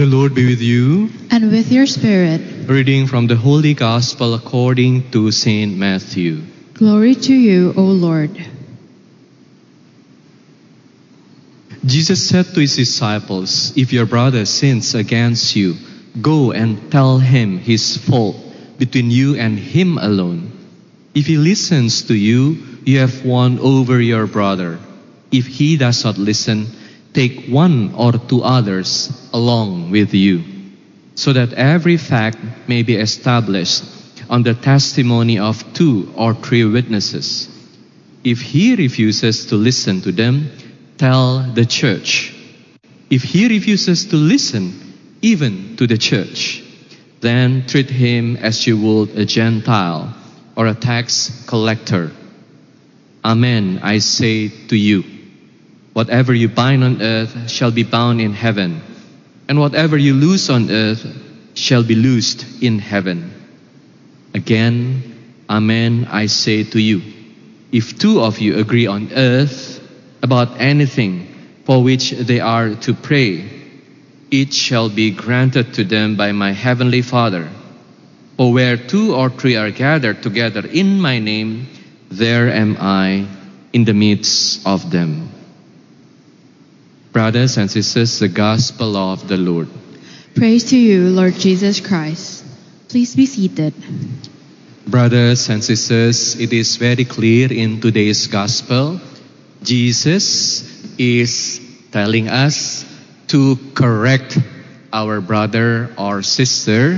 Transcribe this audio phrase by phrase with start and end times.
[0.00, 1.10] The Lord be with you.
[1.30, 2.40] and with your spirit.
[2.64, 6.40] Reading from the Holy Gospel according to Saint Matthew.
[6.72, 8.32] Glory to you, O Lord.
[11.84, 15.76] Jesus said to his disciples, If your brother sins against you,
[16.22, 18.40] go and tell him his fault
[18.78, 20.50] between you and him alone.
[21.14, 22.56] If he listens to you,
[22.86, 24.78] you have won over your brother.
[25.30, 26.68] If he does not listen,
[27.12, 30.42] take one or two others along with you,
[31.14, 33.84] so that every fact may be established
[34.28, 37.48] on the testimony of two or three witnesses.
[38.22, 40.50] If he refuses to listen to them,
[40.98, 42.34] tell the church.
[43.10, 46.62] If he refuses to listen, even to the church,
[47.20, 50.14] then treat him as you would a Gentile
[50.56, 52.12] or a tax collector.
[53.24, 55.19] Amen, I say to you.
[56.00, 58.80] Whatever you bind on earth shall be bound in heaven,
[59.50, 61.04] and whatever you loose on earth
[61.52, 63.30] shall be loosed in heaven.
[64.32, 67.02] Again, Amen, I say to you.
[67.70, 69.78] If two of you agree on earth
[70.22, 71.28] about anything
[71.66, 73.44] for which they are to pray,
[74.30, 77.46] it shall be granted to them by my heavenly Father.
[78.38, 81.66] For where two or three are gathered together in my name,
[82.08, 83.26] there am I
[83.74, 85.39] in the midst of them.
[87.12, 89.68] Brothers and sisters, the gospel of the Lord.
[90.36, 92.44] Praise to you, Lord Jesus Christ.
[92.88, 93.74] Please be seated.
[94.86, 99.00] Brothers and sisters, it is very clear in today's gospel,
[99.62, 100.62] Jesus
[100.98, 102.86] is telling us
[103.28, 104.38] to correct
[104.92, 106.94] our brother or sister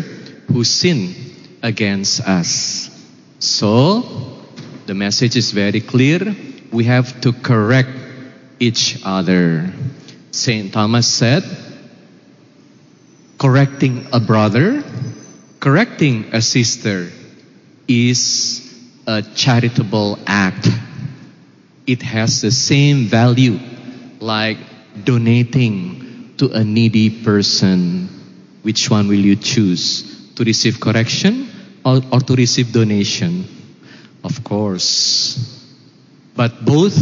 [0.52, 1.14] who sin
[1.62, 2.90] against us.
[3.38, 4.04] So,
[4.84, 6.36] the message is very clear.
[6.70, 7.90] We have to correct
[8.60, 9.72] each other.
[10.32, 10.72] St.
[10.72, 11.44] Thomas said,
[13.38, 14.82] correcting a brother,
[15.60, 17.12] correcting a sister
[17.86, 18.64] is
[19.06, 20.68] a charitable act.
[21.86, 23.58] It has the same value
[24.20, 24.56] like
[25.04, 28.08] donating to a needy person.
[28.62, 30.32] Which one will you choose?
[30.36, 31.50] To receive correction
[31.84, 33.44] or, or to receive donation?
[34.24, 35.36] Of course.
[36.34, 36.96] But both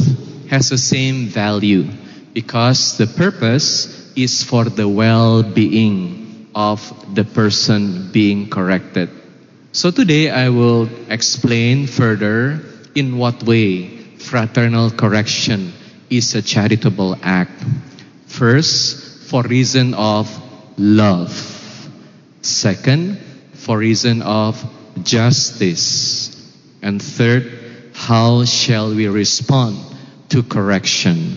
[0.48, 1.86] has the same value
[2.32, 6.80] because the purpose is for the well-being of
[7.14, 9.10] the person being corrected.
[9.72, 12.60] So today I will explain further
[12.94, 13.88] in what way
[14.18, 15.72] fraternal correction
[16.10, 17.62] is a charitable act.
[18.26, 20.26] First, for reason of
[20.76, 21.30] love.
[22.42, 23.18] Second,
[23.54, 24.58] for reason of
[25.02, 26.34] justice.
[26.82, 29.78] And third, how shall we respond
[30.30, 31.36] to correction?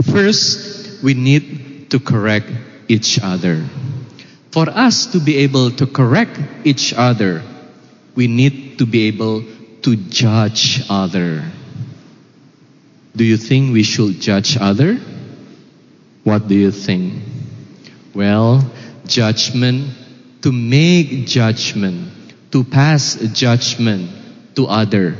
[0.00, 2.50] First, we need to correct
[2.88, 3.64] each other.
[4.50, 7.42] For us to be able to correct each other,
[8.14, 9.44] we need to be able
[9.82, 11.44] to judge other.
[13.14, 14.96] Do you think we should judge other?
[16.24, 17.22] What do you think?
[18.14, 18.64] Well,
[19.06, 19.92] judgment,
[20.42, 22.12] to make judgment,
[22.52, 24.10] to pass judgment
[24.56, 25.16] to other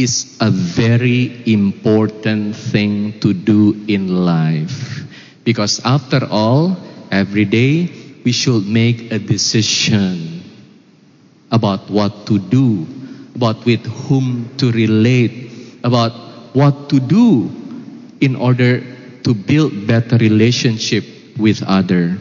[0.00, 5.04] is a very important thing to do in life.
[5.44, 6.76] Because after all,
[7.12, 7.92] every day
[8.24, 10.40] we should make a decision
[11.52, 12.86] about what to do,
[13.34, 15.52] about with whom to relate,
[15.84, 16.12] about
[16.56, 17.50] what to do
[18.20, 18.80] in order
[19.24, 21.04] to build better relationship
[21.36, 22.16] with other.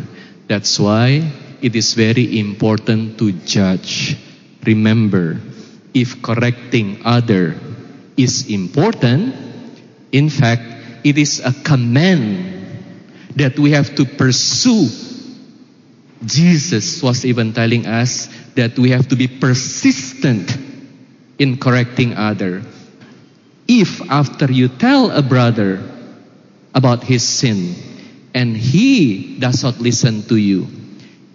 [0.47, 1.23] That's why
[1.62, 4.18] it is very important to judge.
[4.66, 5.39] Remember,
[5.94, 7.56] if correcting other
[8.19, 9.34] is important,
[10.12, 10.62] in fact,
[11.06, 12.68] it is a command
[13.35, 14.90] that we have to pursue.
[16.25, 20.52] Jesus was even telling us that we have to be persistent
[21.40, 22.62] in correcting other.
[23.69, 25.80] If after you tell a brother
[26.75, 27.75] about his sin
[28.34, 30.68] and he does not listen to you,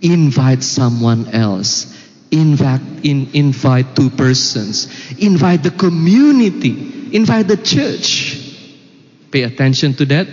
[0.02, 1.88] invite someone else.
[2.34, 4.90] Invite, in, invite two persons.
[5.18, 7.14] Invite the community.
[7.14, 8.58] Invite the church.
[9.30, 10.26] Pay attention to that.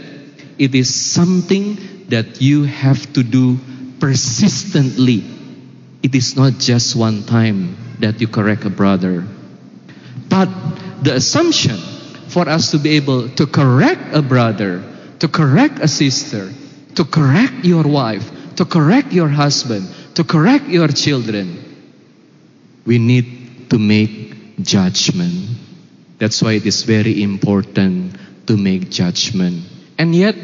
[0.58, 3.60] It is something that you have to do
[4.00, 5.24] persistently.
[6.02, 9.24] It is not just one time that you correct a brother.
[10.28, 10.50] But
[11.04, 11.78] the assumption
[12.30, 14.82] for us to be able to correct a brother,
[15.20, 16.52] to correct a sister,
[16.96, 21.61] to correct your wife, to correct your husband, to correct your children,
[22.86, 25.58] we need to make judgment.
[26.18, 28.16] That's why it is very important
[28.48, 29.64] to make judgment.
[29.98, 30.36] And yet,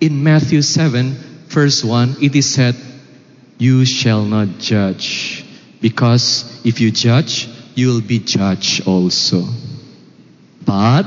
[0.00, 1.12] in Matthew 7,
[1.48, 2.74] verse one, it is said,
[3.58, 5.44] You shall not judge,
[5.80, 9.44] because if you judge, you will be judged also.
[10.64, 11.06] But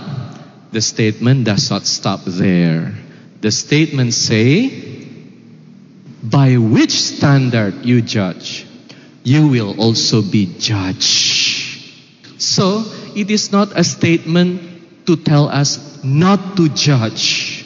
[0.71, 2.94] the statement does not stop there.
[3.41, 5.07] The statement say,
[6.24, 8.62] by which standard you judge,
[9.23, 12.41] you will also be judged.
[12.41, 12.83] So
[13.15, 17.65] it is not a statement to tell us not to judge.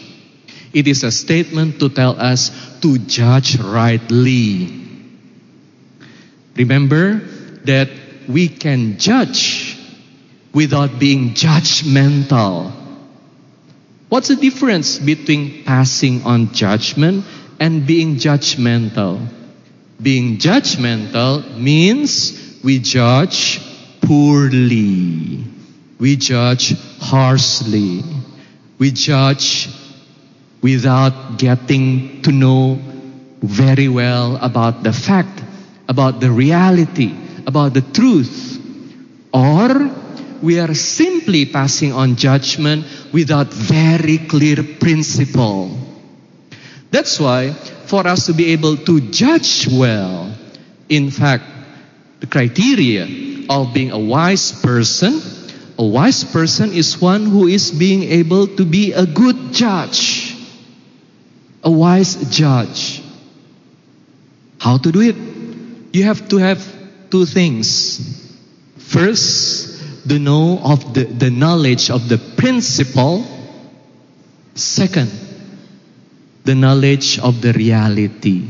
[0.73, 2.51] It is a statement to tell us
[2.81, 4.69] to judge rightly.
[6.55, 7.21] Remember
[7.65, 7.89] that
[8.27, 9.77] we can judge
[10.53, 12.71] without being judgmental.
[14.09, 17.25] What's the difference between passing on judgment
[17.59, 19.36] and being judgmental?
[20.01, 23.59] Being judgmental means we judge
[24.01, 25.43] poorly.
[25.99, 28.03] We judge harshly.
[28.77, 29.69] We judge
[30.61, 32.79] without getting to know
[33.41, 35.41] very well about the fact,
[35.87, 37.15] about the reality,
[37.47, 38.61] about the truth.
[39.33, 39.91] Or
[40.41, 45.75] we are simply passing on judgment without very clear principle.
[46.91, 47.55] That's why
[47.87, 50.33] for us to be able to judge well,
[50.89, 51.43] in fact,
[52.19, 53.07] the criteria
[53.49, 55.21] of being a wise person,
[55.77, 60.35] a wise person is one who is being able to be a good judge.
[61.63, 63.01] A wise judge.
[64.59, 65.15] How to do it?
[65.93, 66.65] You have to have
[67.09, 68.01] two things.
[68.77, 73.25] First, the know of the, the knowledge of the principle.
[74.55, 75.11] Second,
[76.47, 78.47] the knowledge of the reality.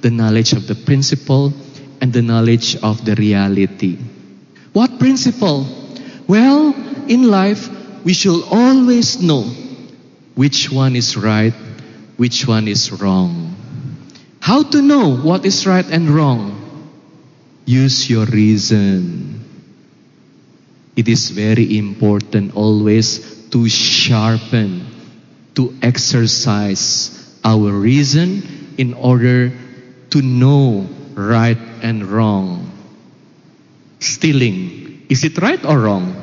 [0.00, 1.52] The knowledge of the principle
[2.00, 3.98] and the knowledge of the reality.
[4.72, 5.66] What principle?
[6.26, 6.72] Well,
[7.06, 7.68] in life,
[8.04, 9.42] we should always know
[10.34, 11.52] which one is right,
[12.16, 13.54] which one is wrong.
[14.40, 16.56] How to know what is right and wrong?
[17.66, 19.44] Use your reason.
[20.96, 24.86] It is very important always to sharpen,
[25.58, 27.10] to exercise
[27.42, 28.46] our reason
[28.78, 29.50] in order
[30.08, 30.86] to know
[31.18, 32.70] right and wrong.
[33.98, 36.14] Stealing, is it right or wrong?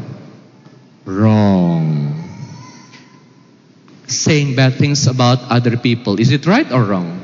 [1.03, 2.15] Wrong.
[4.07, 7.19] Saying bad things about other people, is it right or wrong?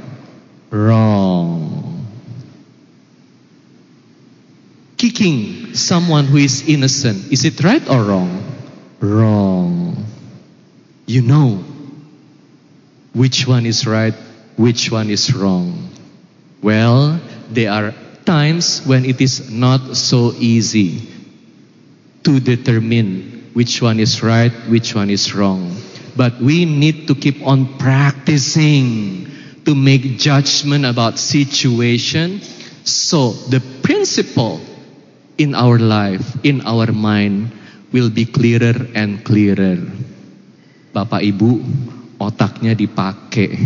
[0.69, 2.05] Wrong.
[4.97, 8.43] Kicking someone who is innocent, is it right or wrong?
[8.99, 9.95] Wrong.
[11.07, 11.70] You know
[13.13, 14.13] which one is right,
[14.55, 15.89] which one is wrong.
[16.61, 17.19] Well,
[17.49, 17.93] there are
[18.25, 21.01] times when it is not so easy
[22.23, 25.75] to determine which one is right, which one is wrong.
[26.15, 29.27] But we need to keep on practicing
[29.65, 32.41] to make judgment about situation.
[32.83, 34.61] So the principle
[35.37, 37.51] in our life, in our mind,
[37.91, 39.77] will be clearer and clearer.
[40.93, 41.63] Bapak Ibu,
[42.21, 43.57] otaknya dipakai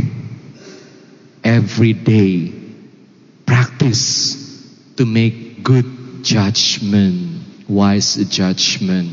[1.43, 2.55] every day.
[3.43, 4.39] Practice
[4.95, 5.85] to make good
[6.23, 9.11] judgment, wise judgment.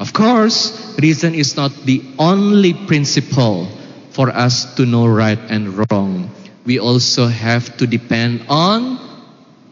[0.00, 3.68] Of course, reason is not the only principle
[4.10, 6.32] for us to know right and wrong.
[6.66, 8.98] We also have to depend on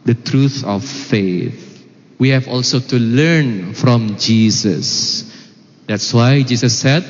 [0.05, 1.83] the truth of faith.
[2.19, 5.25] We have also to learn from Jesus.
[5.87, 7.03] That's why Jesus said,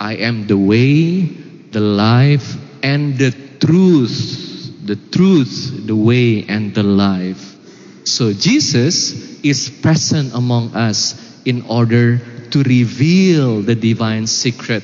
[0.00, 4.48] I am the way, the life, and the truth.
[4.86, 7.54] The truth, the way, and the life.
[8.04, 11.14] So Jesus is present among us
[11.44, 12.18] in order
[12.50, 14.82] to reveal the divine secret,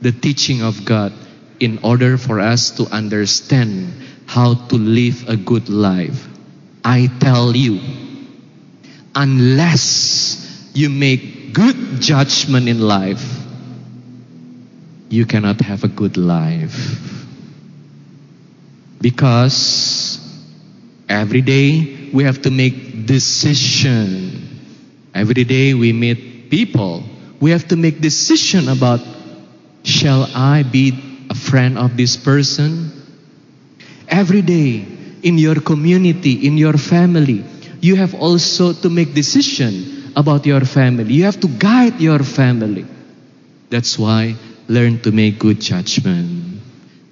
[0.00, 1.12] the teaching of God,
[1.60, 3.92] in order for us to understand
[4.26, 6.26] how to live a good life.
[6.82, 7.78] I tell you,
[9.14, 13.37] unless you make good judgment in life,
[15.10, 17.00] you cannot have a good life.
[19.00, 20.18] Because
[21.08, 24.32] every day we have to make decision.
[25.14, 27.02] Every day we meet people.
[27.40, 29.00] We have to make decision about
[29.84, 32.90] shall I be a friend of this person?
[34.08, 34.84] Every day
[35.22, 37.44] in your community, in your family,
[37.80, 41.14] you have also to make decision about your family.
[41.14, 42.86] You have to guide your family.
[43.70, 44.36] That's why
[44.68, 46.60] learn to make good judgment.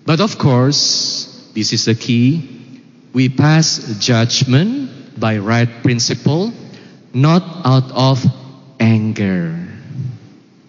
[0.05, 2.83] But of course, this is the key.
[3.13, 6.53] We pass judgment by right principle,
[7.13, 8.25] not out of
[8.79, 9.57] anger,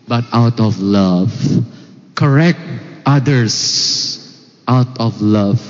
[0.08, 1.32] but out of love.
[2.16, 2.60] Correct
[3.06, 4.24] others
[4.68, 5.62] out of love.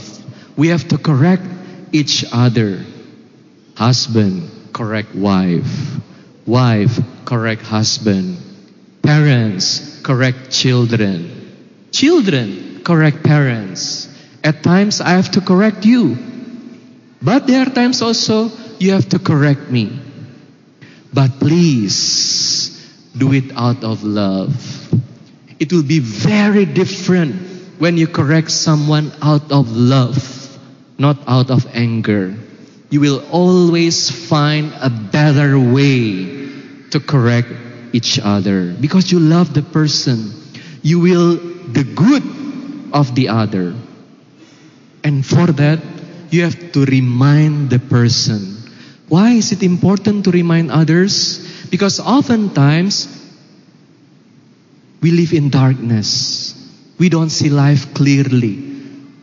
[0.55, 1.43] We have to correct
[1.91, 2.85] each other.
[3.75, 5.97] Husband, correct wife.
[6.45, 8.37] Wife, correct husband.
[9.07, 11.31] Parents, correct children.
[11.95, 14.11] Children, correct parents.
[14.43, 16.19] At times, I have to correct you.
[17.23, 18.51] But there are times also
[18.83, 19.95] you have to correct me.
[21.13, 22.75] But please
[23.15, 24.51] do it out of love.
[25.57, 30.19] It will be very different when you correct someone out of love,
[30.99, 32.35] not out of anger.
[32.89, 36.51] You will always find a better way
[36.91, 37.66] to correct
[37.97, 40.29] each other because you love the person.
[40.85, 41.41] You will
[41.73, 42.21] the good
[42.93, 43.73] of the other.
[45.03, 45.81] And for that,
[46.29, 48.53] you have to remind the person.
[49.09, 51.41] Why is it important to remind others?
[51.73, 53.09] Because oftentimes
[55.01, 56.53] we live in darkness.
[56.99, 58.61] We don't see life clearly.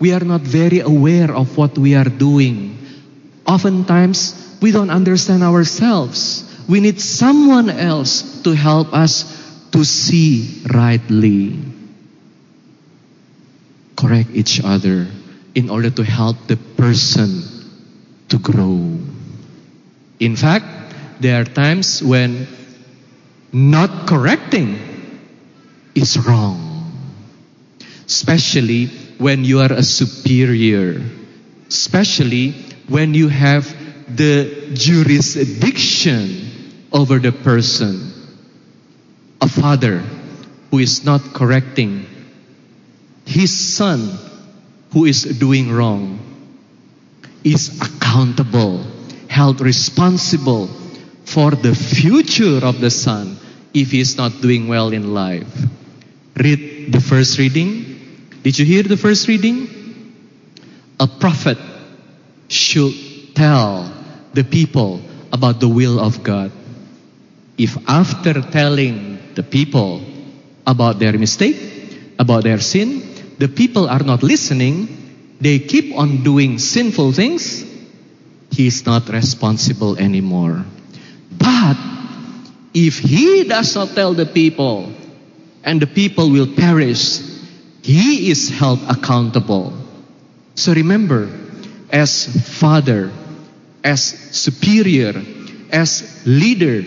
[0.01, 2.75] We are not very aware of what we are doing.
[3.47, 6.43] Oftentimes we don't understand ourselves.
[6.69, 9.25] We need someone else to help us
[9.73, 11.59] to see rightly.
[13.97, 15.07] Correct each other
[15.55, 17.43] in order to help the person
[18.29, 18.99] to grow.
[20.21, 20.65] In fact,
[21.21, 22.49] there are times when
[23.53, 24.79] not correcting
[25.95, 26.93] is wrong.
[28.07, 28.87] Especially
[29.19, 31.03] when you are a superior.
[31.69, 32.53] Especially
[32.89, 33.69] when you have
[34.17, 36.44] the jurisdiction
[36.95, 38.13] over the person.
[39.43, 39.99] A father
[40.71, 42.07] who is not correcting
[43.27, 44.19] his son
[44.93, 46.21] who is doing wrong
[47.43, 48.85] is accountable,
[49.29, 50.69] held responsible
[51.25, 53.37] for the future of the son
[53.73, 55.49] if he is not doing well in life.
[56.37, 58.31] Read the first reading.
[58.43, 59.69] Did you hear the first reading?
[61.01, 61.59] A prophet
[62.49, 62.95] should
[63.35, 63.93] tell
[64.33, 65.01] the people
[65.33, 66.53] about the will of God.
[67.57, 70.03] If after telling the people
[70.67, 71.57] about their mistake,
[72.19, 73.03] about their sin,
[73.39, 77.65] the people are not listening, they keep on doing sinful things,
[78.51, 80.65] he is not responsible anymore.
[81.33, 81.77] But
[82.73, 84.93] if he does not tell the people
[85.63, 87.21] and the people will perish,
[87.83, 89.73] he is held accountable.
[90.55, 91.29] So remember,
[91.91, 92.27] as
[92.59, 93.13] father,
[93.83, 95.23] as superior,
[95.71, 96.83] as leader,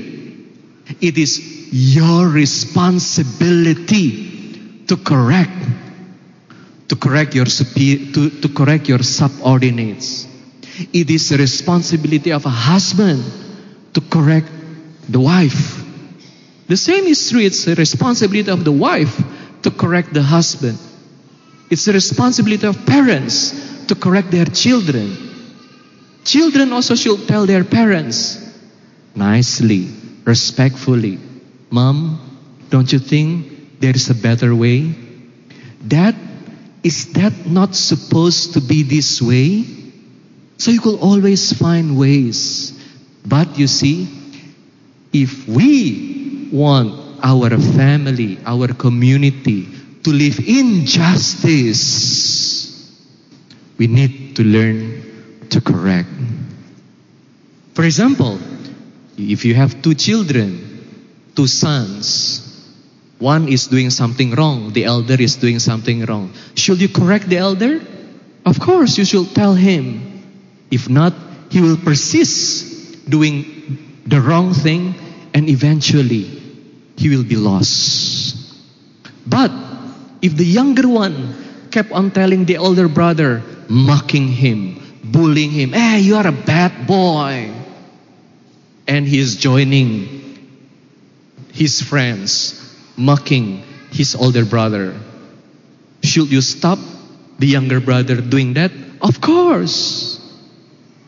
[1.02, 1.42] it is
[1.72, 5.52] your responsibility to correct
[6.88, 10.28] to correct your to, to correct your subordinates.
[10.94, 13.24] It is the responsibility of a husband
[13.94, 14.48] to correct
[15.10, 15.84] the wife.
[16.68, 17.42] The same is true.
[17.42, 19.22] It's the responsibility of the wife
[19.64, 20.78] to correct the husband.
[21.70, 25.16] It's the responsibility of parents to correct their children.
[26.24, 28.38] Children also should tell their parents
[29.16, 29.88] nicely,
[30.28, 31.18] respectfully,
[31.72, 32.20] Mom,
[32.70, 34.94] don't you think there is a better way?
[35.88, 36.16] Dad,
[36.84, 39.64] is that not supposed to be this way?
[40.58, 42.78] So you could always find ways.
[43.26, 44.08] But you see,
[45.14, 49.68] if we want our family, our community
[50.04, 52.68] to live in justice,
[53.78, 56.10] we need to learn to correct.
[57.76, 58.40] For example,
[59.18, 62.44] if you have two children, two sons,
[63.20, 66.34] one is doing something wrong, the elder is doing something wrong.
[66.54, 67.82] Should you correct the elder?
[68.46, 70.24] Of course, you should tell him.
[70.70, 71.14] If not,
[71.50, 74.96] he will persist doing the wrong thing
[75.34, 76.24] and eventually
[76.96, 78.36] he will be lost.
[79.26, 79.52] But
[80.22, 86.00] if the younger one kept on telling the older brother, mocking him, bullying him, hey,
[86.00, 87.52] you are a bad boy,
[88.88, 90.18] and he is joining
[91.52, 92.54] his friends
[92.96, 94.96] mocking his older brother.
[96.04, 96.80] Should you stop
[97.40, 98.72] the younger brother doing that?
[99.02, 100.20] Of course.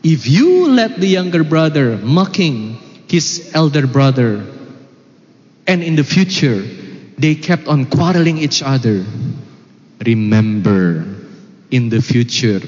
[0.02, 4.46] If you let the younger brother mocking his elder brother,
[5.66, 6.62] and in the future
[7.18, 9.04] they kept on quarreling each other,
[10.04, 11.04] remember
[11.70, 12.60] in the future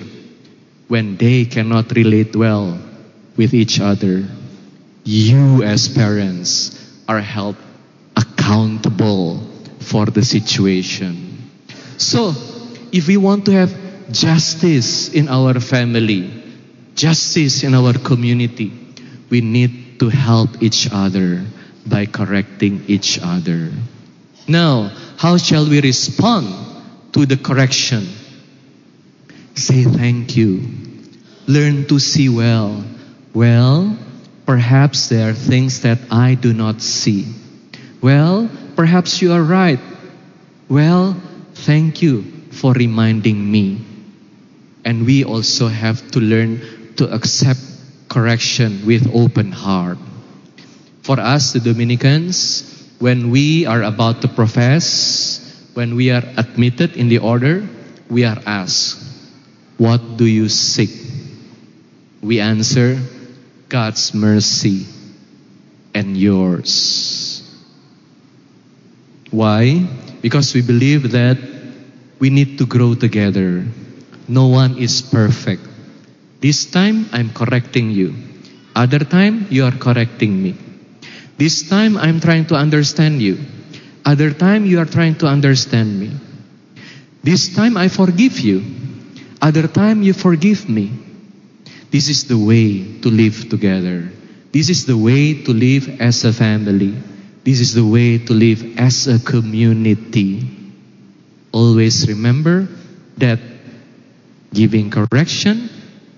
[0.89, 2.79] when they cannot relate well
[3.37, 4.29] with each other,
[5.05, 6.79] you as parents
[7.09, 7.57] are held
[8.17, 9.41] accountable
[9.81, 11.51] for the situation.
[11.99, 12.35] So,
[12.93, 13.75] if we want to have
[14.13, 16.31] justice in our family,
[16.95, 18.73] justice in our community,
[19.31, 21.45] we need to help each other
[21.87, 23.73] by correcting each other.
[24.47, 26.51] Now, how shall we respond
[27.13, 28.07] to the correction?
[29.55, 30.63] Say thank you.
[31.47, 32.85] Learn to see well.
[33.35, 33.97] Well,
[34.53, 37.25] perhaps there are things that I do not see.
[38.03, 39.81] Well, perhaps you are right.
[40.69, 41.17] Well,
[41.65, 42.21] thank you
[42.53, 43.81] for reminding me.
[44.85, 46.61] And we also have to learn
[47.01, 47.65] to accept
[48.11, 49.97] correction with open heart.
[51.01, 55.41] For us, the Dominicans, when we are about to profess,
[55.73, 57.67] when we are admitted in the order,
[58.11, 59.01] we are asked,
[59.79, 60.93] What do you seek?
[62.21, 63.01] We answer,
[63.73, 64.85] God's mercy
[65.97, 67.41] and yours.
[69.33, 69.89] Why?
[70.21, 71.41] Because we believe that
[72.21, 73.65] we need to grow together.
[74.29, 75.65] No one is perfect.
[76.45, 78.13] This time I'm correcting you.
[78.77, 80.53] Other time you are correcting me.
[81.41, 83.41] This time I'm trying to understand you.
[84.05, 86.13] Other time you are trying to understand me.
[87.25, 88.61] This time I forgive you.
[89.41, 90.93] Other time you forgive me.
[91.93, 94.09] This is the way to live together.
[94.49, 96.97] This is the way to live as a family.
[97.45, 100.41] This is the way to live as a community.
[101.53, 102.67] Always remember
[103.19, 103.41] that
[104.57, 105.69] giving correction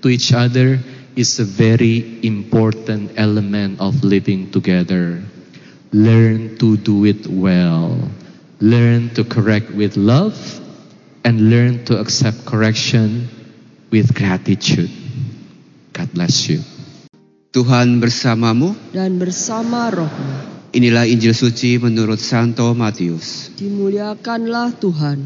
[0.02, 0.78] to each other
[1.16, 5.23] is a very important element of living together.
[5.90, 7.99] Learn to do it well.
[8.61, 10.38] Learn to correct with love
[11.25, 13.26] and learn to accept correction
[13.90, 15.04] with gratitude.
[15.95, 16.59] God bless you.
[17.55, 18.75] Tuhan bersamamu.
[18.91, 20.51] dan bersama rohmu.
[20.75, 23.55] Inilah Injil suci menurut Santo Matius.
[23.55, 25.23] Dimuliakanlah Tuhan.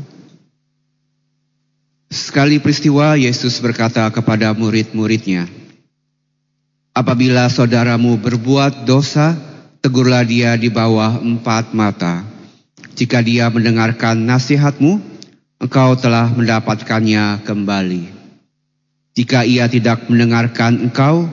[2.13, 5.49] Sekali peristiwa Yesus berkata kepada murid-muridnya,
[6.93, 9.33] Apabila saudaramu berbuat dosa,
[9.81, 12.29] tegurlah dia di bawah empat mata.
[12.93, 15.01] Jika dia mendengarkan nasihatmu,
[15.65, 18.18] engkau telah mendapatkannya kembali.
[19.19, 21.27] Jika ia tidak mendengarkan engkau,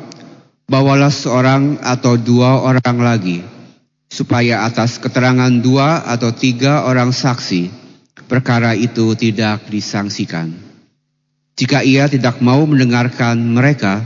[0.65, 3.45] bawalah seorang atau dua orang lagi,
[4.09, 7.69] supaya atas keterangan dua atau tiga orang saksi,
[8.25, 10.49] perkara itu tidak disangsikan.
[11.61, 14.01] Jika ia tidak mau mendengarkan mereka,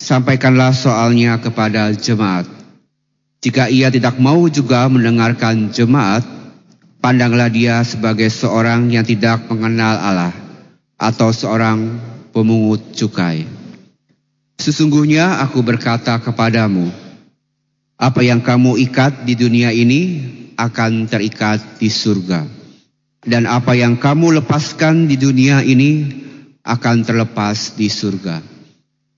[0.00, 2.48] sampaikanlah soalnya kepada jemaat.
[3.44, 6.24] Jika ia tidak mau juga mendengarkan jemaat,
[7.04, 10.32] pandanglah dia sebagai seorang yang tidak mengenal Allah
[10.96, 12.00] atau seorang
[12.34, 13.46] pemungut cukai.
[14.58, 16.90] Sesungguhnya aku berkata kepadamu,
[17.94, 20.18] apa yang kamu ikat di dunia ini
[20.58, 22.42] akan terikat di surga.
[23.24, 26.12] Dan apa yang kamu lepaskan di dunia ini
[26.60, 28.42] akan terlepas di surga.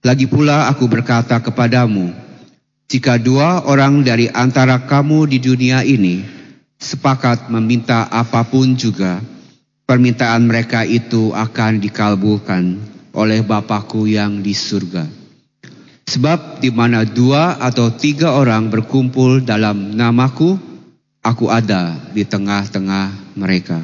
[0.07, 2.15] Lagi pula aku berkata kepadamu,
[2.87, 6.23] jika dua orang dari antara kamu di dunia ini
[6.79, 9.19] sepakat meminta apa pun juga,
[9.91, 15.09] permintaan mereka itu akan dikabulkan oleh Bapakku yang di surga.
[16.07, 20.55] Sebab di mana dua atau tiga orang berkumpul dalam namaku,
[21.25, 23.83] aku ada di tengah-tengah mereka.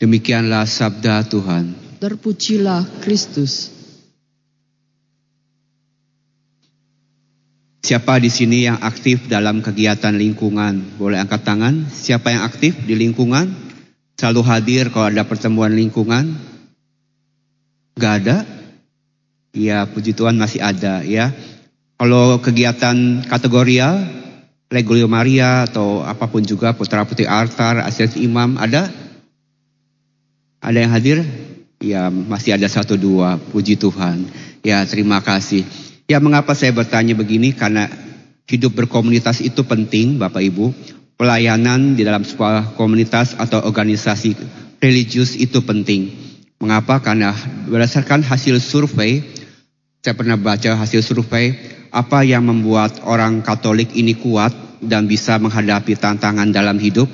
[0.00, 1.76] Demikianlah sabda Tuhan.
[2.00, 3.70] Terpujilah Kristus.
[7.80, 10.98] Siapa di sini yang aktif dalam kegiatan lingkungan?
[10.98, 11.86] Boleh angkat tangan.
[11.88, 13.52] Siapa yang aktif di lingkungan?
[14.18, 16.49] Selalu hadir kalau ada pertemuan lingkungan?
[18.00, 18.48] Gak ada?
[19.52, 21.36] Ya, puji Tuhan masih ada ya.
[22.00, 24.00] Kalau kegiatan kategorial,
[24.72, 28.88] Legio Maria atau apa pun juga Putra Putri Altar, Asiat Imam, ada?
[30.64, 31.18] Ada yang hadir?
[31.76, 33.36] Ya, masih ada satu dua.
[33.36, 34.24] Puji Tuhan.
[34.64, 35.68] Ya, terima kasih.
[36.08, 37.52] Ya, mengapa saya bertanya begini?
[37.52, 37.84] Karena
[38.48, 40.72] hidup berkomunitas itu penting, Bapak Ibu.
[41.20, 44.40] Pelayanan di dalam sebuah komunitas atau organisasi
[44.80, 46.29] religius itu penting.
[46.60, 47.00] Mengapa?
[47.00, 47.32] Karena
[47.72, 49.24] berdasarkan hasil survei,
[50.04, 51.56] saya pernah baca hasil survei,
[51.88, 54.52] apa yang membuat orang Katolik ini kuat
[54.84, 57.08] dan bisa menghadapi tantangan dalam hidup.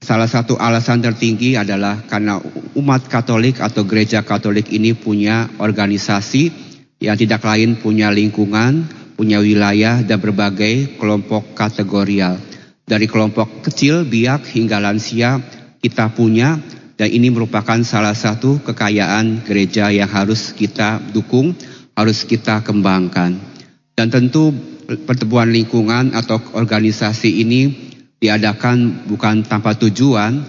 [0.00, 2.40] Salah satu alasan tertinggi adalah karena
[2.72, 6.48] umat Katolik atau gereja Katolik ini punya organisasi
[7.04, 12.40] yang tidak lain punya lingkungan, punya wilayah dan berbagai kelompok kategorial.
[12.88, 15.36] Dari kelompok kecil, biak hingga lansia
[15.84, 16.56] kita punya
[17.00, 21.56] dan ini merupakan salah satu kekayaan gereja yang harus kita dukung,
[21.96, 23.40] harus kita kembangkan.
[23.96, 24.52] Dan tentu
[25.08, 27.88] pertemuan lingkungan atau organisasi ini
[28.20, 30.44] diadakan bukan tanpa tujuan,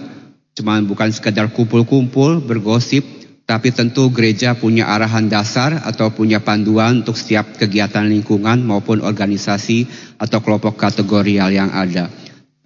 [0.52, 3.00] cuma bukan sekedar kumpul-kumpul, bergosip,
[3.48, 9.88] tapi tentu gereja punya arahan dasar atau punya panduan untuk setiap kegiatan lingkungan maupun organisasi
[10.20, 12.12] atau kelompok kategorial yang ada.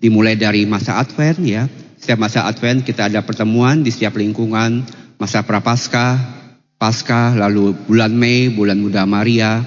[0.03, 1.86] Dimulai dari masa Advent ya.
[2.07, 4.87] Setiap masa Advent kita ada pertemuan di setiap lingkungan,
[5.19, 6.15] masa Prapaskah,
[6.79, 9.67] Paskah, lalu bulan Mei, bulan Muda Maria,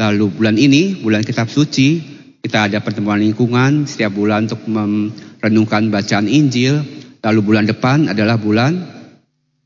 [0.00, 2.00] lalu bulan ini, bulan Kitab Suci,
[2.40, 6.80] kita ada pertemuan lingkungan setiap bulan untuk merenungkan bacaan Injil,
[7.20, 8.72] lalu bulan depan adalah bulan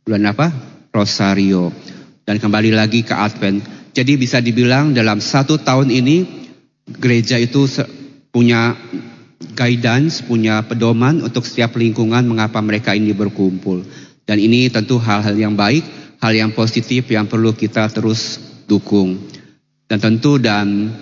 [0.02, 0.50] bulan apa?
[0.90, 1.70] Rosario.
[2.26, 3.62] Dan kembali lagi ke Advent.
[3.94, 6.26] Jadi bisa dibilang dalam satu tahun ini
[6.90, 7.70] gereja itu
[8.34, 8.74] punya
[9.40, 13.84] guidance, punya pedoman untuk setiap lingkungan mengapa mereka ini berkumpul.
[14.28, 15.82] Dan ini tentu hal-hal yang baik,
[16.20, 19.18] hal yang positif yang perlu kita terus dukung.
[19.90, 20.92] Dan tentu dan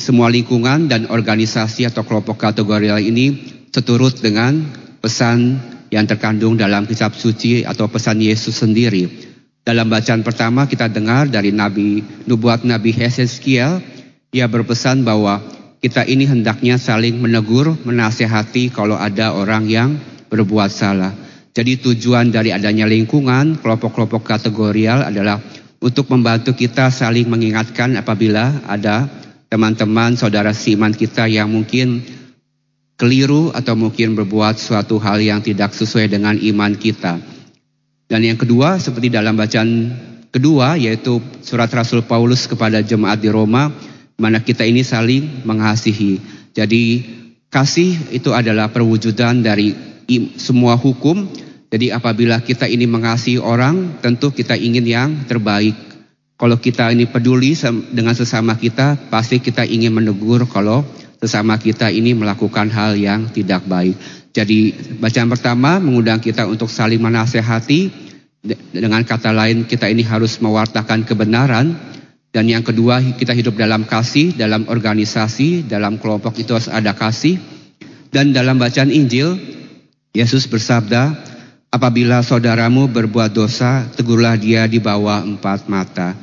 [0.00, 3.36] semua lingkungan dan organisasi atau kelompok kategorial ini
[3.68, 4.64] seturut dengan
[5.04, 5.60] pesan
[5.92, 9.28] yang terkandung dalam kitab suci atau pesan Yesus sendiri.
[9.60, 13.84] Dalam bacaan pertama kita dengar dari Nabi Nubuat Nabi Hezekiel,
[14.32, 15.42] ia berpesan bahwa
[15.80, 19.96] kita ini hendaknya saling menegur, menasehati kalau ada orang yang
[20.28, 21.16] berbuat salah.
[21.56, 25.40] Jadi tujuan dari adanya lingkungan, kelompok-kelompok kategorial adalah
[25.80, 29.08] untuk membantu kita saling mengingatkan apabila ada
[29.48, 32.04] teman-teman saudara siman kita yang mungkin
[33.00, 37.16] keliru atau mungkin berbuat suatu hal yang tidak sesuai dengan iman kita.
[38.04, 39.96] Dan yang kedua seperti dalam bacaan
[40.28, 43.72] kedua yaitu surat Rasul Paulus kepada jemaat di Roma
[44.20, 46.20] mana kita ini saling mengasihi.
[46.52, 47.00] Jadi
[47.48, 49.72] kasih itu adalah perwujudan dari
[50.36, 51.24] semua hukum.
[51.70, 55.72] Jadi apabila kita ini mengasihi orang, tentu kita ingin yang terbaik.
[56.36, 57.56] Kalau kita ini peduli
[57.94, 60.84] dengan sesama kita, pasti kita ingin menegur kalau
[61.20, 63.96] sesama kita ini melakukan hal yang tidak baik.
[64.32, 68.08] Jadi bacaan pertama mengundang kita untuk saling menasehati.
[68.72, 71.76] Dengan kata lain kita ini harus mewartakan kebenaran
[72.30, 77.42] dan yang kedua, kita hidup dalam kasih, dalam organisasi, dalam kelompok itu harus ada kasih.
[78.10, 79.34] Dan dalam bacaan Injil,
[80.14, 81.10] Yesus bersabda,
[81.74, 86.14] apabila saudaramu berbuat dosa, tegurlah dia di bawah empat mata.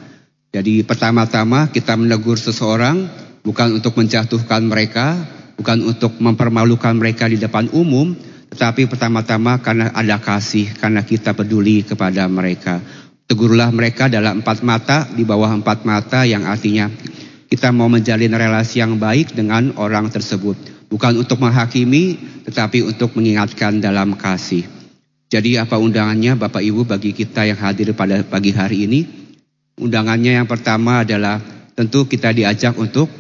[0.56, 3.04] Jadi pertama-tama kita menegur seseorang
[3.44, 5.12] bukan untuk menjatuhkan mereka,
[5.60, 8.16] bukan untuk mempermalukan mereka di depan umum,
[8.56, 12.80] tetapi pertama-tama karena ada kasih, karena kita peduli kepada mereka.
[13.28, 16.88] Tegurlah mereka dalam empat mata, di bawah empat mata yang artinya
[17.52, 20.56] kita mau menjalin relasi yang baik dengan orang tersebut.
[20.88, 22.16] Bukan untuk menghakimi,
[22.48, 24.64] tetapi untuk mengingatkan dalam kasih.
[25.28, 29.04] Jadi apa undangannya Bapak Ibu bagi kita yang hadir pada pagi hari ini?
[29.76, 31.44] Undangannya yang pertama adalah
[31.76, 33.12] tentu kita diajak untuk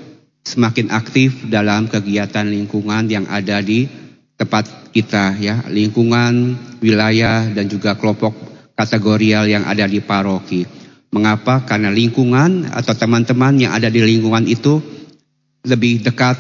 [0.48, 3.92] semakin aktif dalam kegiatan lingkungan yang ada di
[4.40, 10.64] tempat kita ya, lingkungan, wilayah dan juga kelompok kategorial yang ada di paroki.
[11.10, 11.66] Mengapa?
[11.66, 14.78] Karena lingkungan atau teman-teman yang ada di lingkungan itu
[15.66, 16.38] lebih dekat,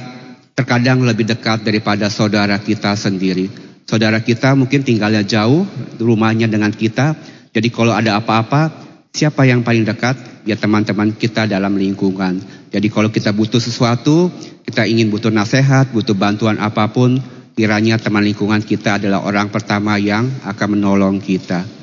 [0.53, 3.49] terkadang lebih dekat daripada saudara kita sendiri.
[3.89, 5.65] Saudara kita mungkin tinggalnya jauh,
[5.97, 7.17] rumahnya dengan kita.
[7.55, 8.69] Jadi kalau ada apa-apa,
[9.15, 10.45] siapa yang paling dekat?
[10.45, 12.39] Ya teman-teman kita dalam lingkungan.
[12.69, 14.29] Jadi kalau kita butuh sesuatu,
[14.67, 17.19] kita ingin butuh nasihat, butuh bantuan apa pun,
[17.55, 21.76] kiranya teman lingkungan kita adalah orang pertama yang akan menolong kita.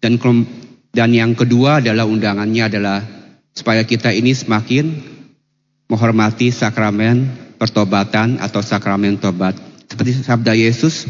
[0.00, 0.16] Dan
[0.90, 2.98] dan yang kedua adalah undangannya adalah
[3.54, 4.90] supaya kita ini semakin
[5.86, 7.28] menghormati sakramen
[7.60, 9.54] pertobatan atau sakramen tobat.
[9.90, 11.04] Seperti sabda Yesus,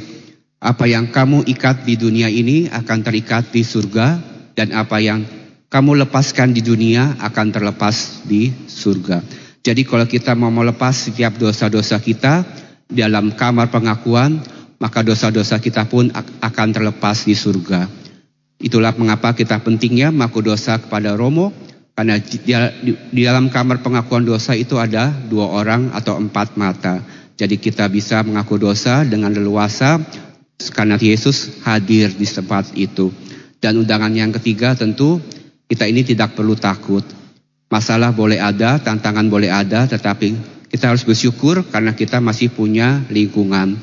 [0.59, 4.19] apa yang kamu ikat di dunia ini akan terikat di surga
[4.59, 5.23] dan apa yang
[5.71, 9.23] kamu lepaskan di dunia akan terlepas di surga.
[9.63, 12.43] Jadi kalau kita mau melepas setiap dosa-dosa kita
[12.91, 14.43] dalam kamar pengakuan,
[14.83, 16.11] maka dosa-dosa kita pun
[16.43, 17.87] akan terlepas di surga.
[18.61, 21.49] Itulah mengapa kita pentingnya mengaku dosa kepada Romo,
[21.97, 27.01] karena di, dalam kamar pengakuan dosa itu ada dua orang atau empat mata.
[27.41, 29.97] Jadi kita bisa mengaku dosa dengan leluasa
[30.77, 33.09] karena Yesus hadir di tempat itu.
[33.61, 35.21] Dan undangan yang ketiga tentu
[35.69, 37.05] kita ini tidak perlu takut.
[37.73, 40.37] Masalah boleh ada, tantangan boleh ada, tetapi
[40.69, 43.77] kita harus bersyukur karena kita masih punya lingkungan.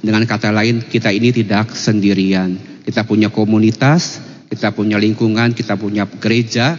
[0.00, 2.56] Dengan kata lain, kita ini tidak sendirian.
[2.86, 6.78] Kita punya komunitas, kita punya lingkungan, kita punya gereja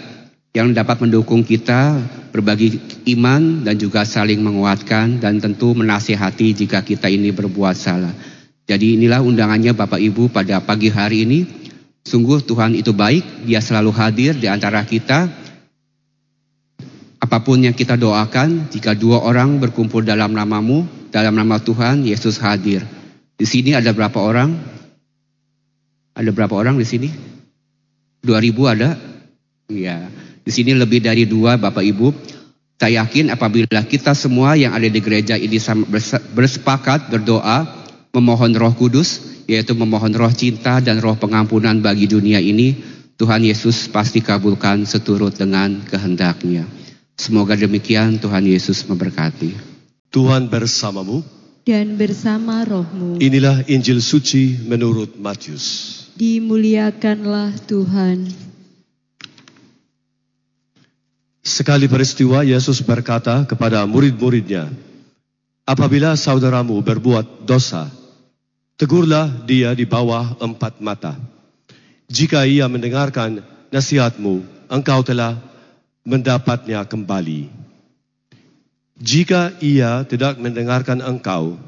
[0.56, 2.00] yang dapat mendukung kita
[2.34, 2.80] berbagi
[3.14, 8.14] iman dan juga saling menguatkan dan tentu menasihati jika kita ini berbuat salah.
[8.68, 11.40] Jadi inilah undangannya Bapak Ibu pada pagi hari ini.
[12.08, 15.28] Sungguh Tuhan itu baik, Dia selalu hadir di antara kita.
[17.20, 22.39] Apa pun yang kita doakan, jika dua orang berkumpul dalam namamu, dalam nama Tuhan, Yesus
[22.41, 22.84] hadir.
[23.38, 24.58] Di sini ada berapa orang?
[26.17, 27.10] Ada berapa orang di sini?
[28.22, 28.98] Dua ribu ada?
[29.70, 30.10] Iya.
[30.41, 32.08] Di sini lebih dari dua Bapak Ibu.
[32.78, 35.58] Saya yakin apabila kita semua yang ada di gereja ini
[36.34, 37.65] bersepakat berdoa
[38.13, 42.78] memohon Roh Kudus, yaitu memohon Roh cinta dan Roh pengampunan bagi dunia ini,
[43.17, 46.70] Tuhan Yesus pasti kabulkan seturut dengan kehendaknya.
[47.17, 49.77] Semoga demikian Tuhan Yesus memberkati.
[50.12, 51.24] Tuhan bersamamu.
[51.67, 53.20] Dan bersama rohmu.
[53.20, 56.00] Inilah Injil suci menurut Matius.
[56.15, 58.32] Dimuliakanlah Tuhan.
[61.43, 64.72] Sekali peristiwa Yesus berkata kepada murid-muridnya,
[65.67, 67.91] Apabila saudaramu berbuat dosa,
[68.80, 71.20] tegurlah dia di bawah empat mata.
[72.08, 75.36] Jika ia mendengarkan nasihatmu, engkau telah
[76.08, 77.66] mendapatnya kembali.
[78.98, 81.62] Jika ia tidak mendengarkan engkau,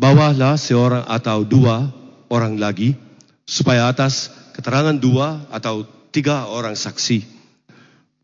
[0.00, 1.92] bawalah seorang atau dua
[2.32, 2.96] orang lagi,
[3.44, 7.28] supaya atas keterangan dua atau tiga orang saksi,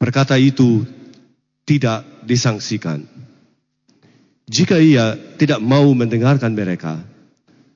[0.00, 0.88] perkata itu
[1.68, 3.04] tidak disangsikan.
[4.48, 7.04] Jika ia tidak mau mendengarkan mereka,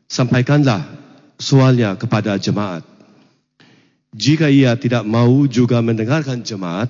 [0.09, 0.89] sampaikanlah
[1.37, 2.81] soalnya kepada jemaat.
[4.17, 6.89] Jika ia tidak mau juga mendengarkan jemaat,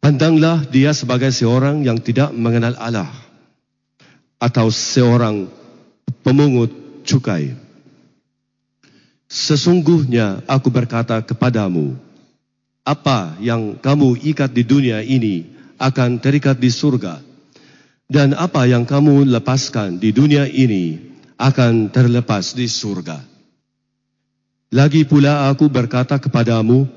[0.00, 3.12] pandanglah dia sebagai seorang yang tidak mengenal Allah
[4.40, 5.46] atau seorang
[6.24, 6.72] pemungut
[7.04, 7.54] cukai.
[9.30, 11.94] Sesungguhnya aku berkata kepadamu,
[12.82, 15.46] apa yang kamu ikat di dunia ini
[15.78, 17.22] akan terikat di surga,
[18.10, 20.98] dan apa yang kamu lepaskan di dunia ini
[21.38, 23.22] akan terlepas di surga.
[24.74, 26.90] Lagi pula aku berkata kepadamu,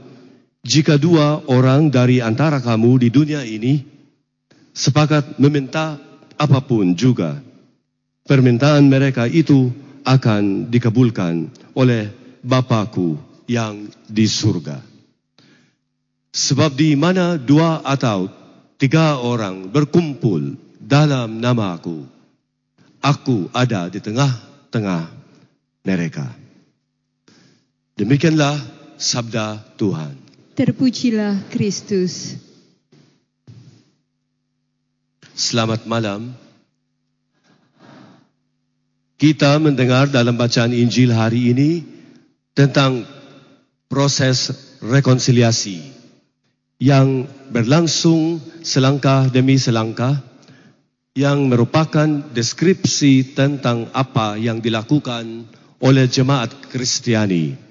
[0.64, 3.84] jika dua orang dari antara kamu di dunia ini
[4.72, 6.00] sepakat meminta
[6.40, 7.36] apa pun juga,
[8.24, 9.70] permintaan mereka itu
[10.08, 12.10] akan dikabulkan oleh
[12.44, 13.16] Bapakku
[13.48, 14.80] yang di surga.
[16.34, 18.28] Sebab di mana dua atau
[18.76, 22.04] tiga orang berkumpul dalam namaku,
[23.00, 25.08] aku ada di tengah-tengah
[25.88, 26.28] mereka.
[27.96, 28.60] Demikianlah
[28.98, 30.23] sabda Tuhan.
[30.54, 32.38] Terpujilah Kristus.
[35.34, 36.30] Selamat malam.
[39.18, 41.82] Kita mendengar dalam bacaan Injil hari ini
[42.54, 43.02] tentang
[43.90, 45.90] proses rekonsiliasi
[46.78, 50.22] yang berlangsung selangkah demi selangkah
[51.18, 55.50] yang merupakan deskripsi tentang apa yang dilakukan
[55.82, 57.63] oleh jemaat Kristiani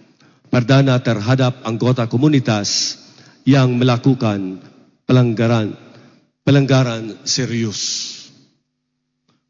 [0.53, 3.01] perdana terhadap anggota komunitas
[3.49, 4.61] yang melakukan
[5.09, 5.73] pelanggaran
[6.45, 8.13] pelanggaran serius.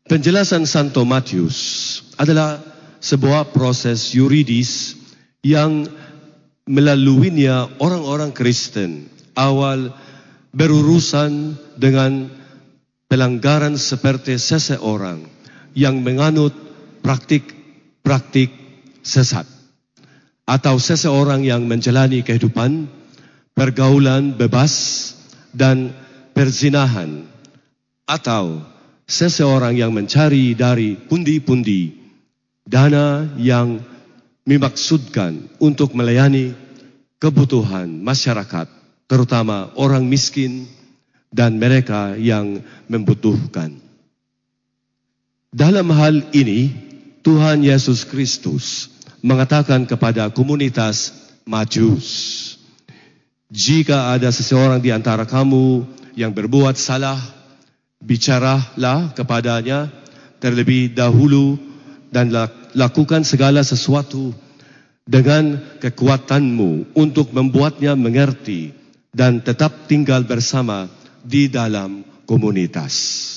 [0.06, 1.58] Penjelasan Santo Matius
[2.14, 2.62] adalah
[3.02, 4.94] sebuah proses yuridis
[5.42, 5.90] yang
[6.70, 9.90] melaluinya orang-orang Kristen awal
[10.54, 12.30] berurusan dengan
[13.10, 15.26] pelanggaran seperti seseorang
[15.74, 16.54] yang menganut
[17.02, 18.52] praktik-praktik
[19.02, 19.51] sesat
[20.46, 22.90] atau seseorang yang menjalani kehidupan
[23.54, 24.72] pergaulan bebas
[25.54, 25.94] dan
[26.32, 27.24] perzinahan
[28.08, 28.60] atau
[29.06, 31.94] seseorang yang mencari dari pundi-pundi
[32.66, 33.80] dana yang
[34.42, 36.56] dimaksudkan untuk melayani
[37.22, 38.66] kebutuhan masyarakat
[39.06, 40.66] terutama orang miskin
[41.32, 42.60] dan mereka yang
[42.92, 43.80] membutuhkan.
[45.52, 46.72] Dalam hal ini
[47.24, 48.91] Tuhan Yesus Kristus
[49.22, 51.14] mengatakan kepada komunitas
[51.46, 52.06] Majus,
[53.50, 55.86] jika ada seseorang di antara kamu
[56.18, 57.18] yang berbuat salah,
[58.02, 59.90] bicaralah kepadanya
[60.42, 61.56] terlebih dahulu
[62.10, 62.34] dan
[62.74, 64.34] lakukan segala sesuatu
[65.06, 68.74] dengan kekuatanmu untuk membuatnya mengerti
[69.10, 70.86] dan tetap tinggal bersama
[71.22, 73.30] di dalam komunitas.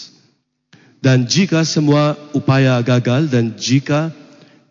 [1.02, 4.10] Dan jika semua upaya gagal dan jika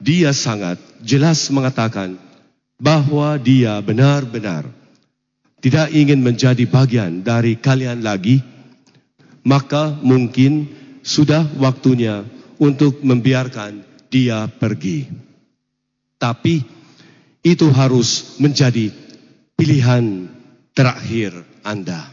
[0.03, 2.17] dia sangat jelas mengatakan
[2.81, 4.67] bahwa dia benar-benar
[5.61, 8.41] tidak ingin menjadi bagian dari kalian lagi,
[9.45, 10.69] maka mungkin
[11.01, 12.25] sudah waktunya
[12.61, 15.09] untuk membiarkan dia pergi.
[16.21, 16.65] Tapi
[17.45, 18.93] itu harus menjadi
[19.57, 20.29] pilihan
[20.73, 21.33] terakhir
[21.65, 22.13] Anda.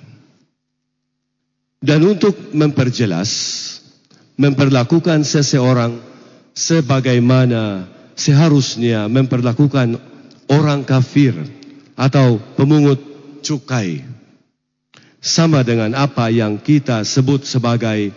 [1.82, 3.32] Dan untuk memperjelas,
[4.38, 5.98] memperlakukan seseorang
[6.54, 10.00] sebagaimana seharusnya memperlakukan
[10.52, 11.34] orang kafir
[11.96, 13.00] atau pemungut
[13.42, 14.04] cukai.
[15.22, 18.10] Sama dengan apa yang kita sebut sebagai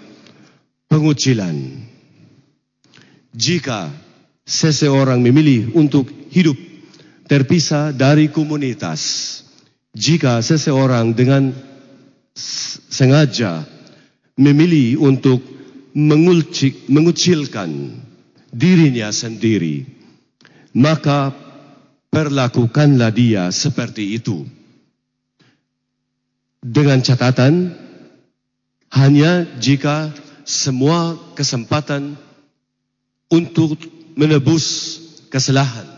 [0.88, 1.84] pengucilan.
[3.34, 3.92] Jika
[4.48, 6.56] seseorang memilih untuk hidup
[7.28, 9.44] terpisah dari komunitas,
[9.92, 11.52] jika seseorang dengan
[12.88, 13.68] sengaja
[14.40, 15.44] memilih untuk
[16.88, 17.70] mengucilkan
[18.54, 19.82] dirinya sendiri,
[20.70, 21.34] maka
[22.14, 24.46] perlakukanlah dia seperti itu.
[26.62, 27.74] Dengan catatan,
[28.94, 30.14] hanya jika
[30.46, 32.14] semua kesempatan
[33.26, 33.74] untuk
[34.14, 34.96] menebus
[35.28, 35.90] kesalahan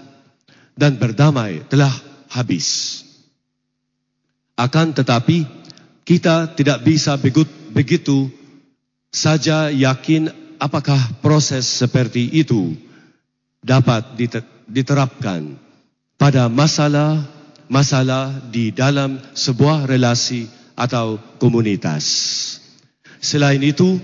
[0.72, 1.92] dan berdamai telah
[2.32, 3.04] habis.
[4.56, 5.44] Akan tetapi,
[6.08, 8.32] kita tidak bisa begitu
[9.12, 12.76] saja yakin apakah proses seperti itu
[13.60, 14.16] dapat
[14.68, 15.58] diterapkan
[16.16, 22.04] pada masalah-masalah di dalam sebuah relasi atau komunitas.
[23.18, 23.98] Selain itu,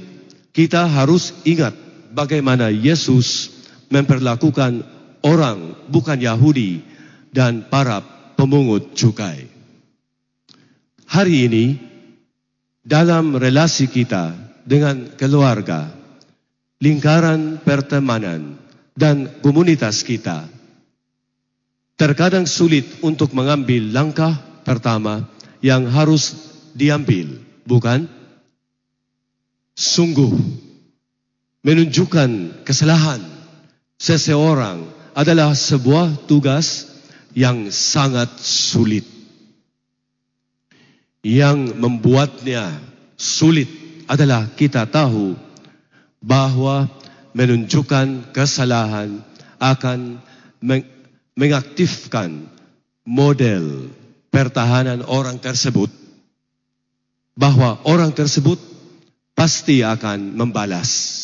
[0.53, 1.73] kita harus ingat
[2.13, 3.53] bagaimana Yesus
[3.89, 4.85] memperlakukan
[5.25, 6.85] orang bukan Yahudi
[7.33, 8.01] dan para
[8.37, 9.49] pemungut cukai.
[11.09, 11.67] Hari ini,
[12.83, 14.33] dalam relasi kita
[14.65, 16.02] dengan keluarga,
[16.83, 18.59] lingkaran pertemanan,
[18.99, 20.51] dan komunitas kita,
[21.95, 24.35] terkadang sulit untuk mengambil langkah
[24.67, 25.23] pertama
[25.63, 26.35] yang harus
[26.75, 28.11] diambil, bukan?
[29.79, 30.35] Sungguh,
[31.63, 33.23] menunjukkan kesalahan
[33.97, 34.83] seseorang
[35.15, 36.91] adalah sebuah tugas
[37.33, 39.07] yang sangat sulit.
[41.23, 42.75] Yang membuatnya
[43.15, 43.71] sulit
[44.11, 45.52] adalah kita tahu
[46.23, 46.87] bahwa
[47.35, 49.21] menunjukkan kesalahan
[49.59, 50.23] akan
[51.35, 52.47] mengaktifkan
[53.03, 53.91] model
[54.31, 55.91] pertahanan orang tersebut
[57.35, 58.61] bahwa orang tersebut
[59.33, 61.21] pasti akan membalas.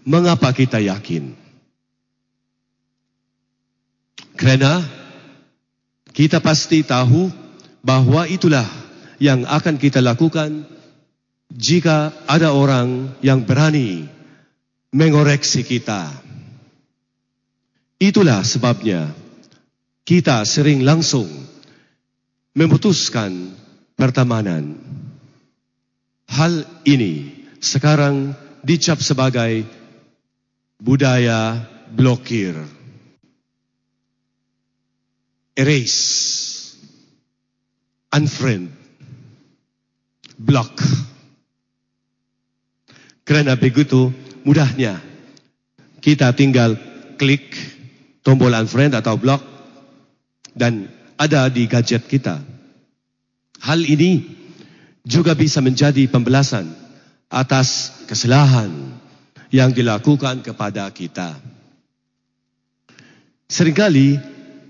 [0.00, 1.36] Mengapa kita yakin?
[4.40, 4.80] Karena
[6.16, 7.28] kita pasti tahu
[7.84, 8.64] bahwa itulah
[9.20, 10.64] yang akan kita lakukan
[11.60, 14.08] jika ada orang yang berani
[14.96, 16.08] mengoreksi kita.
[18.00, 19.12] Itulah sebabnya
[20.08, 21.28] kita sering langsung
[22.56, 23.52] memutuskan
[23.92, 24.80] pertemanan.
[26.32, 28.32] Hal ini sekarang
[28.64, 29.68] dicap sebagai
[30.80, 31.60] budaya
[31.92, 32.56] blokir.
[35.60, 36.72] Erase,
[38.16, 38.72] unfriend,
[40.40, 40.72] block.
[43.30, 44.10] Karena begitu
[44.42, 44.98] mudahnya
[46.02, 46.74] kita tinggal
[47.14, 47.54] klik
[48.26, 49.38] tombol unfriend atau block
[50.50, 52.42] dan ada di gadget kita.
[53.62, 54.26] Hal ini
[55.06, 56.74] juga bisa menjadi pembelasan
[57.30, 58.98] atas kesalahan
[59.54, 61.38] yang dilakukan kepada kita.
[63.46, 64.18] Seringkali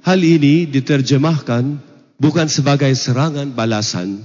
[0.04, 1.80] hal ini diterjemahkan
[2.20, 4.20] bukan sebagai serangan balasan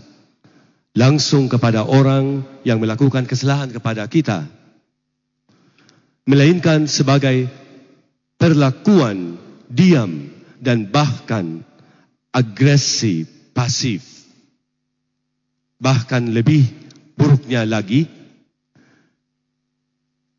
[0.95, 4.47] langsung kepada orang yang melakukan kesalahan kepada kita,
[6.23, 7.51] melainkan sebagai
[8.39, 9.35] perlakuan
[9.67, 10.31] diam
[10.63, 11.61] dan bahkan
[12.31, 14.01] agresi pasif.
[15.75, 16.63] Bahkan lebih
[17.19, 18.07] buruknya lagi,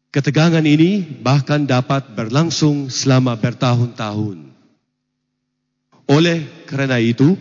[0.08, 4.48] ketegangan ini bahkan dapat berlangsung selama bertahun-tahun.
[6.08, 7.36] Oleh karena itu,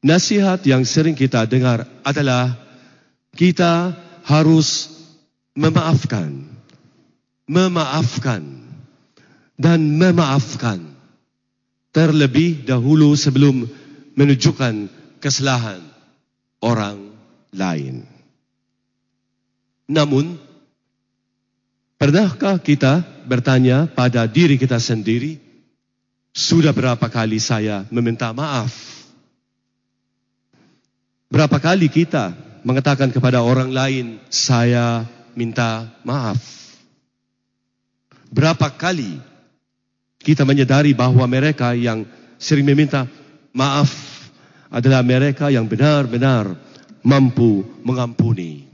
[0.00, 2.56] nasihat yang sering kita dengar adalah
[3.36, 4.90] kita harus
[5.56, 6.48] memaafkan,
[7.44, 8.42] memaafkan
[9.60, 10.80] dan memaafkan
[11.92, 13.68] terlebih dahulu sebelum
[14.16, 14.88] menunjukkan
[15.20, 15.82] kesalahan
[16.64, 17.12] orang
[17.52, 18.06] lain.
[19.90, 20.38] Namun,
[21.98, 25.42] pernahkah kita bertanya pada diri kita sendiri,
[26.30, 28.99] sudah berapa kali saya meminta maaf?
[31.30, 32.34] Berapa kali kita
[32.66, 35.06] mengatakan kepada orang lain, saya
[35.38, 36.42] minta maaf?
[38.34, 39.22] Berapa kali
[40.18, 42.02] kita menyadari bahwa mereka yang
[42.34, 43.06] sering meminta
[43.54, 43.94] maaf
[44.74, 46.58] adalah mereka yang benar-benar
[47.06, 48.66] mampu mengampuni.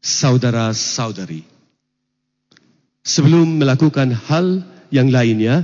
[0.00, 1.44] Saudara-saudari,
[3.04, 5.62] sebelum melakukan hal yang lainnya,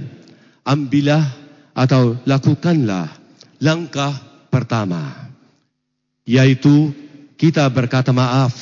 [0.62, 1.24] ambillah
[1.72, 3.10] atau lakukanlah
[3.64, 5.30] langkah pertama,
[6.28, 6.92] yaitu
[7.38, 8.52] kita berkata maaf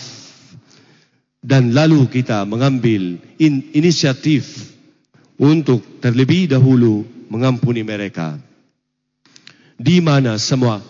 [1.41, 4.75] dan lalu kita mengambil in inisiatif
[5.39, 8.37] untuk terlebih dahulu mengampuni mereka.
[9.77, 10.81] Di mana semua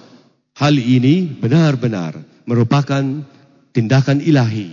[0.57, 2.17] hal ini benar-benar
[2.49, 3.03] merupakan
[3.77, 4.73] tindakan ilahi.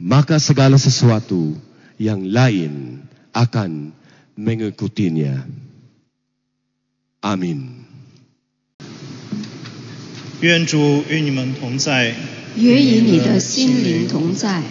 [0.00, 1.58] Maka segala sesuatu
[2.00, 3.04] yang lain
[3.36, 3.92] akan
[4.38, 5.44] mengikutinya.
[7.20, 7.89] Amin.
[10.40, 12.14] 愿主与你们同在。
[12.56, 14.62] 愿与你的心灵同在。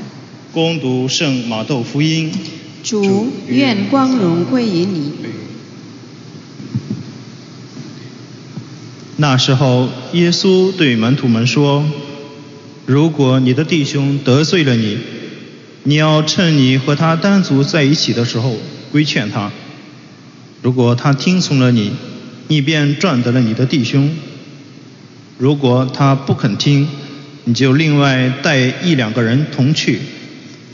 [0.52, 2.32] 攻读圣马窦福音。
[2.84, 5.14] 主愿光荣归于你。
[9.18, 11.86] 那时候，耶稣对门徒们说
[12.88, 14.98] ：“如果你的弟兄得罪了你，
[15.84, 18.58] 你要趁你和他单独在一起的时候
[18.92, 19.52] 规劝他。
[20.62, 21.92] 如果他听从了你，
[22.48, 24.10] 你便赚得了你的弟兄；
[25.40, 26.86] 如果他不肯听，
[27.46, 30.02] 你就另外带一两个人同去，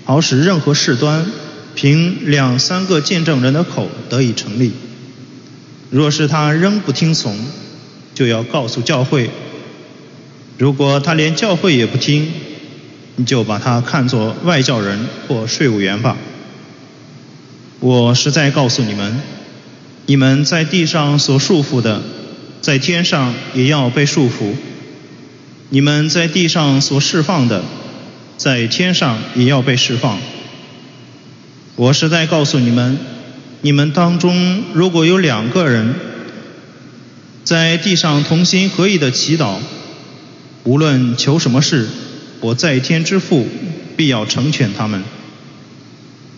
[0.04, 1.24] 好使任何事端
[1.76, 4.72] 凭两三个见证人的口得以成立。
[5.92, 7.38] 若是他仍不听从，
[8.16, 9.30] 就要告诉教会。
[10.58, 12.28] 如果他连教会也不听，
[13.18, 16.18] 你就把他看作外教人或税务员吧。
[17.80, 19.22] 我实在告诉你们，
[20.08, 22.02] 你们在地上所束缚的，
[22.66, 24.56] 在天上也要被束缚；
[25.70, 27.64] 你们在地上所释放的，
[28.38, 30.18] 在天上也要被释放。
[31.76, 32.98] 我实在告诉你们，
[33.62, 35.94] 你们当中如果有两个人，
[37.44, 39.58] 在地上同心合意的祈祷，
[40.64, 41.88] 无论求什么事，
[42.40, 43.48] 我在天之父
[43.96, 45.04] 必要成全他们。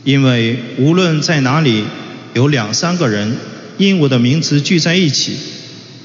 [0.03, 1.85] 因为无论在哪里
[2.33, 3.37] 有两三个人
[3.77, 5.37] 因我的名字聚在一起，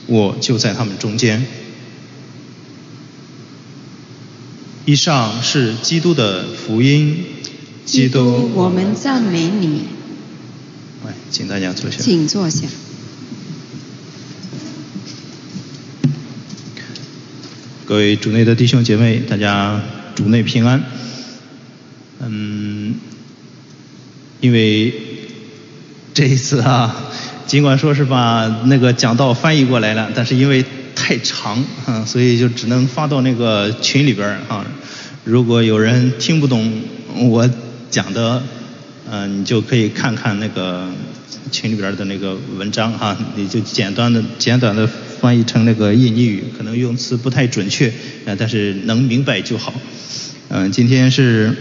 [0.07, 1.47] 我就在他们中间。
[4.85, 7.25] 以上是基督的福音。
[7.85, 9.87] 基督，我们赞美你。
[11.05, 11.99] 来，请大家坐下。
[11.99, 12.69] 请坐下。
[17.85, 19.83] 各位主内的弟兄姐妹，大家
[20.15, 20.83] 主内平安。
[22.21, 22.95] 嗯，
[24.41, 24.95] 因为
[26.15, 27.11] 这一次啊，
[27.47, 30.65] 尽管说是把那个讲道翻译过来了，但是因为
[30.95, 34.65] 太长 啊，所以就只能发到那个群里边儿啊。
[35.25, 36.73] 如果有人听不懂
[37.17, 37.49] 我
[37.91, 38.43] 讲的，
[39.11, 40.89] 嗯、你就可以看看那个
[41.51, 47.93] 群里边儿的那个文章哈、你就简单的、简短的翻译成那个印尼语，可能用词不太准确，
[48.25, 49.75] 呃，但是能明白就好。
[50.49, 51.55] 嗯、今天是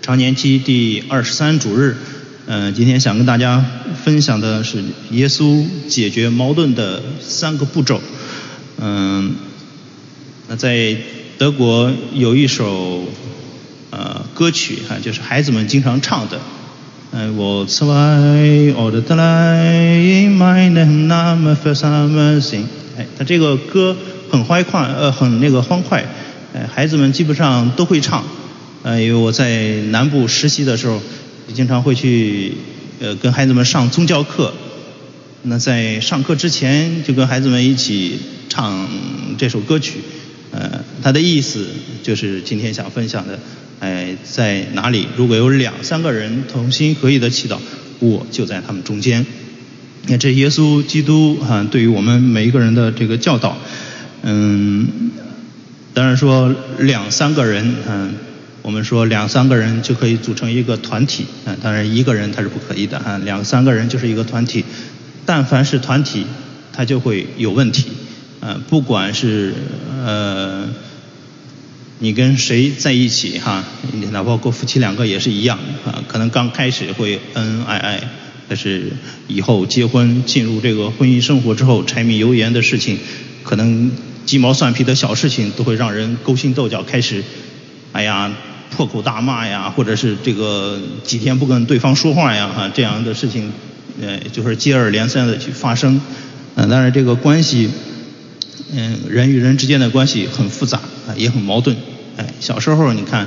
[0.00, 1.96] 常年期第二十三主日，
[2.54, 3.64] 嗯、今天想跟大家
[4.04, 7.98] 分享的是耶稣解决矛盾的三个步骤。
[8.78, 9.34] 嗯，
[10.48, 10.94] 那在
[11.38, 13.06] 德国有一首
[13.88, 16.38] 呃歌曲哈、就是孩子们经常唱的。
[17.12, 17.94] 嗯，我此外
[18.76, 19.64] 我的得来
[20.28, 22.64] ，my name name for some sing。
[22.98, 23.96] 哎，他这个歌
[24.30, 26.04] 很欢快，呃，很那个欢快，
[26.52, 28.22] 呃，孩子们基本上都会唱。
[28.82, 31.00] 呃，因为我在南部实习的时候，
[31.48, 32.54] 也经常会去
[33.00, 34.52] 呃跟孩子们上宗教课。
[35.42, 38.16] 那在上课之前就跟孩子们一起
[38.48, 38.88] 唱
[39.36, 39.94] 这首歌曲，
[40.52, 41.66] 呃，它的意思
[42.04, 43.38] 就是今天想分享的，
[43.80, 47.58] 哎，在哪里如果有两三个人同心合意的祈祷，
[47.98, 49.26] 我就在他们中间。
[50.02, 53.58] 你看这耶稣基督啊，对于我们每一个人的这个教导，
[54.22, 54.86] 嗯，
[55.92, 58.14] 当然说两三个人，嗯，
[58.62, 64.64] 我们说两三个人就可以组成一个团体，啊，当然一个人他是不可以的啊，两三个人就是一个团体。
[65.26, 66.26] 但凡是团体，
[66.72, 67.88] 他就会有问题，
[68.40, 69.54] 啊，不管是
[70.04, 70.68] 呃
[71.98, 73.64] 你跟谁在一起哈，
[74.10, 78.08] 哪包括夫妻两个也是一样啊，可能刚开始会恩恩爱爱，
[78.48, 78.92] 但是
[79.28, 82.98] 以后结婚进入这个婚姻生活之后，柴米油盐的事情，
[83.42, 83.90] 可能
[84.26, 87.22] 鸡毛蒜皮的小事情都会让人勾心斗角，开始，
[87.92, 88.32] 哎呀
[88.74, 93.52] 破口大骂呀，或者是这个几天不跟对方说话呀，哈，这样的事情，
[94.00, 96.00] 呃，就是接二连三的去发生，
[96.54, 97.70] 嗯、当然这个关系，
[98.72, 101.76] 嗯，人与人之间的关系很复杂啊，也很矛盾。
[102.16, 103.26] 哎，小时候你看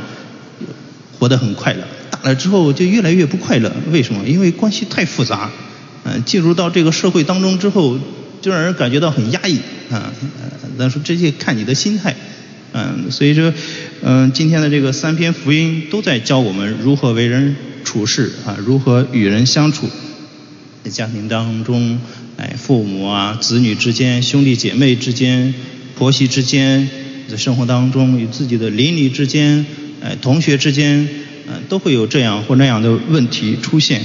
[1.19, 3.71] 活得很快乐，大了之后就越来越不快乐。
[3.91, 4.25] 为什么？
[4.25, 5.49] 因为关系太复杂。
[6.07, 7.97] 嗯、进入到这个社会当中之后，
[8.39, 10.13] 就让人感觉到很压抑啊。
[10.77, 12.15] 但是这些看你的心态。
[12.73, 13.51] 嗯，所以说，
[14.01, 19.87] 嗯，今天的这个三篇福音都在教我们如何为人处事啊，如何与人相处。
[20.83, 21.99] 在家庭当中，
[22.37, 25.53] 哎，父母啊、子女之间、兄弟姐妹之间、
[25.97, 26.87] 婆媳之间，
[27.27, 29.65] 在生活当中与自己的邻里之间、
[30.01, 31.07] 哎，同学之间，
[31.47, 34.01] 嗯、都会有这样或那样的问题出现。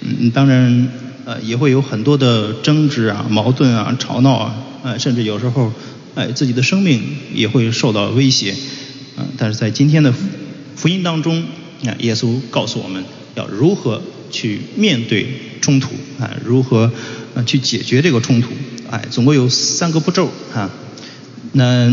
[0.00, 0.88] 嗯，当然，
[1.26, 4.54] 呃，也会有很多的争执啊、矛盾啊、吵闹啊，
[4.84, 5.70] 呃，甚至有时候，
[6.14, 7.02] 哎，自己的生命
[7.34, 8.54] 也会受到威胁。
[9.16, 10.12] 嗯、但是在今天的
[10.76, 11.42] 福音当中，
[11.86, 13.04] 啊，耶稣告诉我们
[13.34, 15.26] 要如何去面对
[15.60, 16.90] 冲突啊，如何
[17.34, 18.48] 啊去解决这个冲突。
[18.90, 20.70] 哎，总共有三个步骤啊。
[21.52, 21.90] 那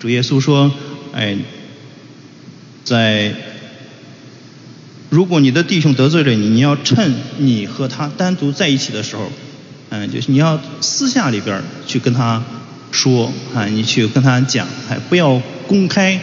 [0.00, 0.72] 主耶稣说，
[1.12, 1.36] 哎，
[2.84, 3.34] 在
[5.10, 9.30] 如果你的弟兄得罪了你，你要趁你和他单独在一起的时候，
[9.90, 12.42] 嗯，就是你要私下里边去跟他
[12.90, 16.20] 说啊，你去跟他讲，还不要公开，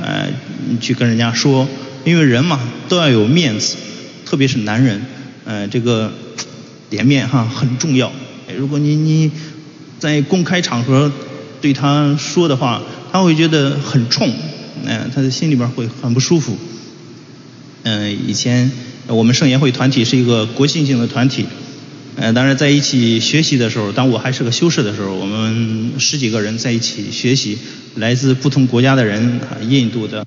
[0.00, 0.28] 呃，
[0.68, 1.68] 你去跟人家说，
[2.04, 3.76] 因为人嘛都要有面子，
[4.24, 5.00] 特别是男人，
[5.44, 6.12] 呃，这个
[6.90, 8.12] 脸面哈很重要。
[8.56, 9.30] 如果你你
[9.98, 11.12] 在公开场合
[11.60, 14.32] 对他说的话，他会觉得很冲，
[14.84, 16.56] 嗯、他的心里边会很不舒服。
[17.84, 18.70] 嗯、以前
[19.06, 21.46] 我们圣言会团体是一个国际性的团体，
[22.20, 27.56] 呃，当然在一起学习的时候，当我还是个修士的时候，我们十几个人在一起学习，
[27.94, 30.26] 来自不同国家的人，啊印度的，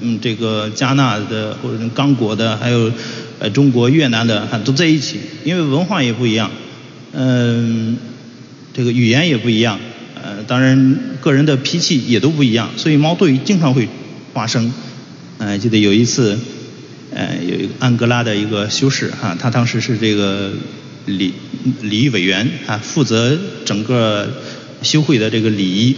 [0.00, 2.90] 嗯，这个加纳的或者刚果的，还有
[3.38, 6.50] 呃中国、越南的，啊都在一起，因为文化也不一样，
[7.12, 7.98] 嗯、
[8.72, 9.78] 这个语言也不一样，
[10.14, 13.86] 呃，当然个人的脾气也都不一样，所以矛盾经常会
[14.32, 14.72] 发生。
[15.36, 16.38] 呃，记得有一次，
[17.14, 20.52] 呃，有一个安哥拉的一个修士哈、他当时是这个
[21.06, 21.32] 礼
[21.80, 24.28] 礼仪委员啊，负责整个
[24.82, 25.96] 修会的这个礼仪。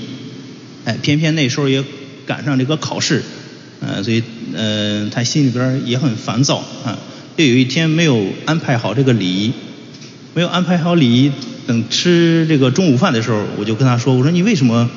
[0.85, 1.83] 哎，偏偏那时候也
[2.25, 3.23] 赶上这个考试，
[3.81, 4.23] 呃，所以
[4.55, 6.99] 呃，他心里边也很烦躁啊。
[7.37, 9.53] 就有一天没有安排好这个礼仪，
[10.35, 11.31] 没有安排好礼仪，
[11.67, 14.91] 等吃这个中午饭的时候，我就跟他说：“我说你为什么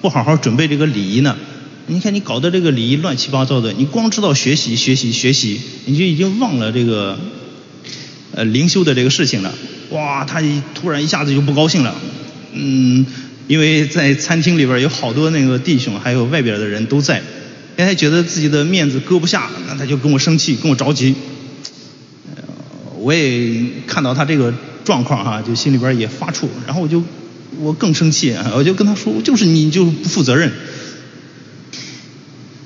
[0.00, 1.36] 不好好准备这个礼仪呢？
[1.86, 7.18] 你看你搞的这个礼仪乱七八糟的，你光知道学习学习学习，你就已经忘了这个
[8.36, 9.52] 呃灵修的这个事情了。”
[9.90, 10.40] 哇，他
[10.74, 11.94] 突然一下子就不高兴了，
[12.52, 13.04] 嗯，
[13.48, 17.18] 因为在餐厅里边有好多那个弟兄，还有外边的人都在，
[17.76, 21.14] 因为他觉得自己的面子搁不下，那他就跟我生气，跟我着急。
[22.98, 24.52] 我也看到他这个
[24.84, 27.00] 状况哈、就心里边也发怵，然后我就
[27.60, 30.50] 我更生气，我就跟他说，就是你就不负责任。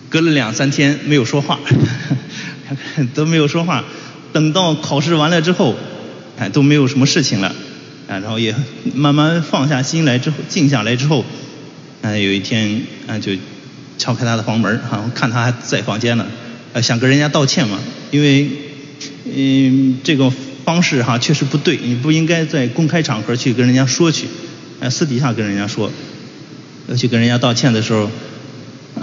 [0.08, 1.60] 隔了两三天没有说话，
[3.12, 3.84] 都没有说话，
[4.32, 5.74] 等到考试完了之后，
[6.38, 7.48] 哎都没有什么事情了，
[8.08, 8.54] 啊然后也
[8.94, 11.24] 慢慢放下心来之后，静下来之后，
[12.02, 13.32] 啊有一天啊就
[13.98, 16.26] 敲开他的房门哈、看他还在房间呢，
[16.72, 17.78] 呃想跟人家道歉嘛，
[18.10, 18.48] 因为
[19.34, 20.30] 嗯这个
[20.64, 24.26] 方式哈、确实不对，你不应该在公开场合去跟人家说去，
[24.80, 25.90] 啊私底下跟人家说，
[26.88, 28.10] 要去跟人家道歉的时候。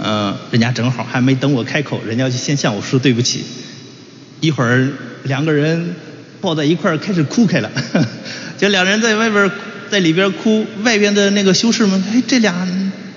[0.00, 3.42] 呃，人家正好还没等我开口，人家就先向我说对不起。
[4.40, 4.88] 一会儿
[5.24, 5.94] 两个人
[6.40, 7.70] 抱在一块儿开始哭开了，
[8.58, 9.50] 就两人在外边
[9.90, 12.68] 在里边哭，外边的那个修士们，哎，这俩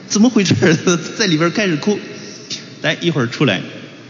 [0.07, 0.55] 怎么回事？
[1.17, 1.99] 在里边开始哭。
[2.81, 3.57] 来一会儿出来，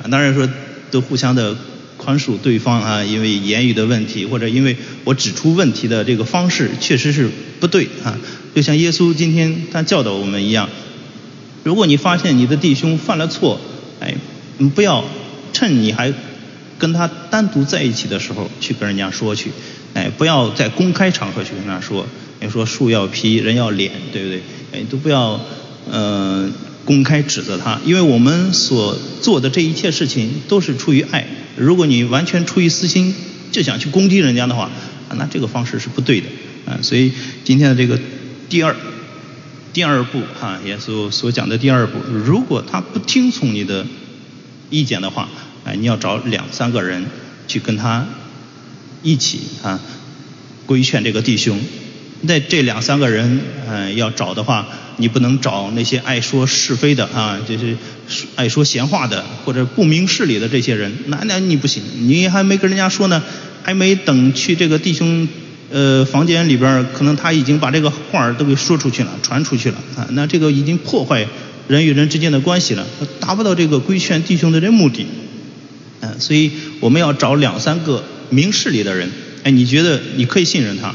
[0.02, 0.48] 啊，当然说
[0.90, 1.54] 都互相的
[1.98, 8.18] 宽恕对方啊，因为言语的问题，或者因为我指出问题的这个方式确实是不对啊，
[8.56, 10.70] 就像耶稣今天他教导我们一样。
[11.64, 13.60] 如果你发现你的弟兄犯了错，
[14.00, 14.16] 哎，
[14.58, 15.04] 你不要
[15.52, 16.14] 趁你还
[16.82, 19.52] 跟他单独在一起的时候去跟人家说去，
[19.94, 22.08] 哎，不要在公开场合去跟他说。
[22.40, 24.42] 你说树要皮，人要脸，对不对？
[24.74, 25.40] 哎，都不要
[25.88, 26.50] 呃
[26.84, 31.28] 公开指责他，因为我们所做的这一切事情都是出于爱。
[31.56, 33.14] 如果你完全出于私心
[33.52, 34.72] 就想去攻击人家的话，
[35.16, 36.28] 那这个方式是不对的
[36.66, 36.80] 啊。
[36.82, 37.12] 所以
[37.44, 38.00] 今天的这个
[38.50, 38.76] 第二。
[39.74, 43.86] 第二步哈，耶稣所讲的第二步，如果他不听从你的
[44.70, 45.30] 意见的话，
[45.64, 47.06] 哎，你要找两三个人
[47.48, 48.06] 去跟他
[49.04, 49.80] 一起啊
[50.66, 51.60] 规劝这个弟兄。
[52.22, 57.76] 那这两三个人，嗯、要找的话，你不能找那些爱说是非的啊，就是
[58.36, 63.24] 爱说闲话的或者不明事理的这些人，那那你不行，你还没跟人家说呢，
[63.64, 65.28] 还没等去这个弟兄。
[65.74, 71.26] 呃，房间里边儿可能他已经把这个话儿都给说出去了，传出去了啊，那这个已经破坏
[71.70, 72.86] 人与人之间的关系了，
[73.22, 75.08] 达不到这个规劝弟兄的这目的。
[76.02, 79.10] 嗯、所以我们要找两三个明事理的人，
[79.44, 80.94] 哎，你觉得你可以信任他，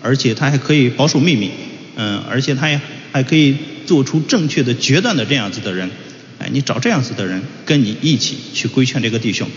[0.00, 1.50] 而且他还可以保守秘密，
[1.96, 2.80] 嗯，而且他也
[3.12, 3.54] 还可以
[3.86, 5.90] 做出正确的决断的这样子的人，
[6.38, 9.48] 哎，你找这样子的人跟你一起去规劝这个弟兄，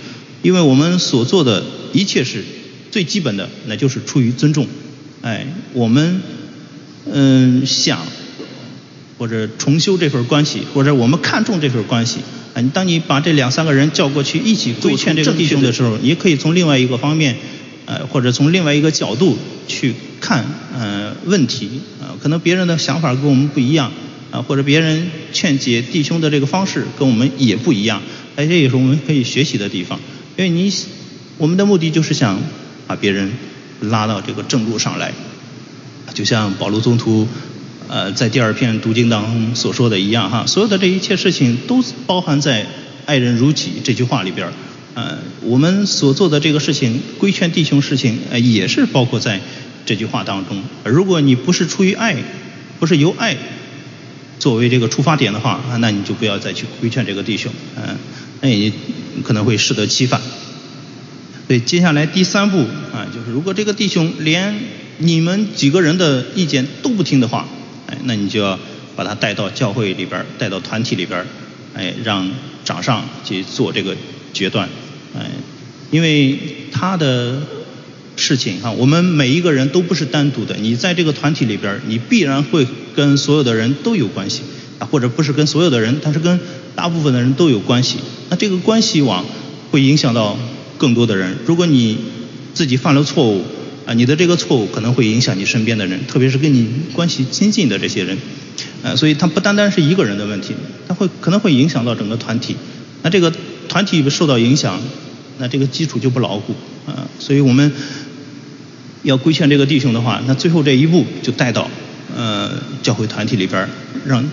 [0.41, 1.63] 因为我们所做的
[1.93, 2.43] 一切是。
[2.91, 4.65] 最基本的，那就是出于尊重。
[5.21, 6.23] 哎，我们
[7.05, 8.03] 嗯想
[9.19, 12.21] 或者重修这份关系，或者我们看重这份关系。
[12.55, 17.35] 哎，当你把这两三个人叫过去一起规劝这个弟兄的时候，你可以从另外一个方面，
[17.85, 20.43] 呃，或者从另外一个角度去看
[20.75, 23.91] 呃问题啊、可能别人的想法跟我们不一样
[24.31, 28.01] 啊、或者别人劝解弟兄的这个方式跟我们也不一样。
[28.35, 29.99] 哎，这也是我们可以学习的地方，
[30.37, 30.73] 因为你
[31.37, 32.41] 我们的目的就是想。
[32.89, 33.31] 把别人
[33.81, 35.13] 拉到这个正路上来，
[36.11, 37.27] 就像保罗宗徒
[37.89, 42.65] 呃在第二篇读经当中所说的一样哈，所有的这一切事情都包含在
[43.05, 44.47] “爱人如己”这句话里边
[44.95, 49.39] 呃，我们所做的这个事情，规劝弟兄事情，呃，也是包括在
[49.85, 50.61] 这句话当中。
[50.83, 52.15] 如果你不是出于爱，
[52.79, 53.37] 不是由爱
[54.39, 57.97] 作为这个出发点的话，那你就不要再去规劝这个弟兄，嗯、
[58.41, 58.71] 那也
[59.23, 60.19] 可能会适得其反。
[61.47, 62.59] 所以，接下来第三步
[62.93, 64.55] 啊，就是如果这个弟兄连
[64.97, 67.47] 你们几个人的意见都不听的话，
[67.89, 68.57] 哎，那你就要
[68.95, 71.25] 把他带到教会里边，带到团体里边，
[71.73, 72.29] 哎，让
[72.63, 73.95] 长上去做这个
[74.33, 74.69] 决断，
[75.17, 75.25] 哎，
[75.89, 76.37] 因为
[76.71, 77.41] 他的
[78.15, 84.41] 事情哈，我们每一个人都不是单独的，你在这个团体里边，你必然会跟所有的人都有关系
[84.77, 86.39] 啊，或者不是跟所有的人，但是跟
[86.75, 87.97] 大部分的人都有关系。
[88.29, 89.25] 那这个关系网
[89.71, 90.37] 会影响到
[90.77, 91.35] 更多的人。
[91.45, 91.97] 如果你
[92.53, 93.43] 自己犯了错误
[93.89, 98.15] 啊，你的这个错误可能会影响你身边的人，特别是跟你关系亲近的这些人。
[98.83, 100.53] 呃，所以它不单单是一个人的问题，
[100.87, 102.55] 它会可能会影响到整个团体。
[103.01, 103.33] 那这个
[103.67, 104.79] 团体受到影响，
[105.39, 106.53] 那这个基础就不牢固
[106.85, 107.09] 啊。
[107.17, 107.71] 所以我们
[109.01, 111.67] 要规劝这个弟兄的话，那最后这一步就带到
[112.15, 112.51] 呃
[112.83, 113.67] 教会团体里边，
[114.05, 114.23] 让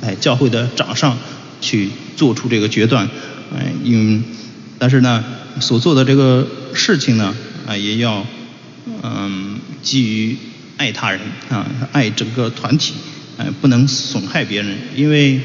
[0.00, 1.18] 哎教会的长上
[1.60, 3.06] 去做出这个决断，
[3.54, 4.24] 哎，因
[4.78, 5.22] 但是呢，
[5.60, 7.34] 所做的这个事情呢，
[7.66, 8.26] 啊，也要
[9.02, 10.36] 嗯基于
[10.76, 12.94] 爱他人啊，爱整个团体，
[13.36, 15.40] 哎，不能损害别人，因为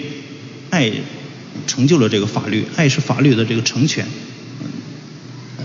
[0.70, 0.92] 爱
[1.68, 4.06] 成就了这个法律，爱是法律的这个成全。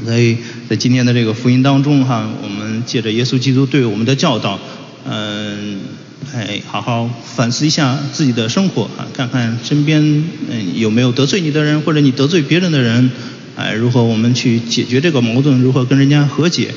[0.04, 0.36] 所以
[0.68, 4.60] 在今天的这个福音当中哈，我们借着耶稣基督对我们的教导，
[5.08, 5.80] 嗯，
[6.34, 10.02] 哎，好好反思一下自己的生活啊，看看身边
[10.50, 13.10] 嗯有没有得罪你的人，或者你得罪别人的人，
[13.56, 16.74] 哎，如何我们去解决这个矛盾，如何跟人家和解，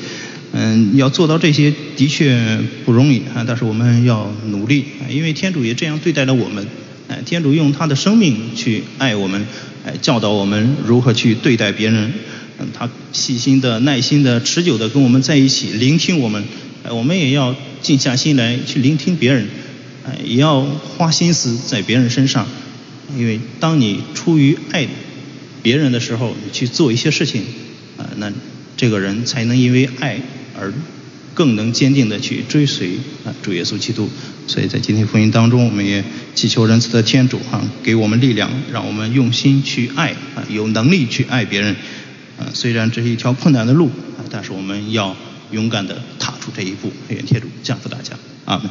[0.52, 6.66] 嗯，要做到这些的确不容易啊，但是我们要努力，因为天主也这样对待了我们，
[7.08, 9.46] 哎，天主用他的生命去爱我们，
[9.84, 12.12] 哎，教导我们如何去对待别人。
[12.60, 16.42] 嗯，他细心的、耐心的、持久的跟我们在一起，聆听我们，
[16.82, 19.46] 哎，我们也要静下心来去聆听别人，
[20.04, 22.48] 哎，也要花心思在别人身上，
[23.16, 24.88] 因为当你出于爱
[25.62, 27.42] 别人的时候，你去做一些事情，
[27.96, 28.32] 啊，那
[28.78, 30.18] 这个人才能因为爱
[30.58, 30.72] 而
[31.34, 32.92] 更能坚定的去追随
[33.24, 34.08] 啊主耶稣基督。
[34.46, 36.02] 所以在今天福音当中，我们也
[36.34, 41.76] 祈求仁慈的天主哈，给我们力量，让我们用心去爱啊，有能力去爱别人。
[42.38, 43.90] 啊，虽然这是一条困难的路，
[44.30, 45.14] 但是我们要
[45.50, 46.92] 勇敢的踏出这一步。
[47.08, 48.70] 愿天主降福大家，阿门。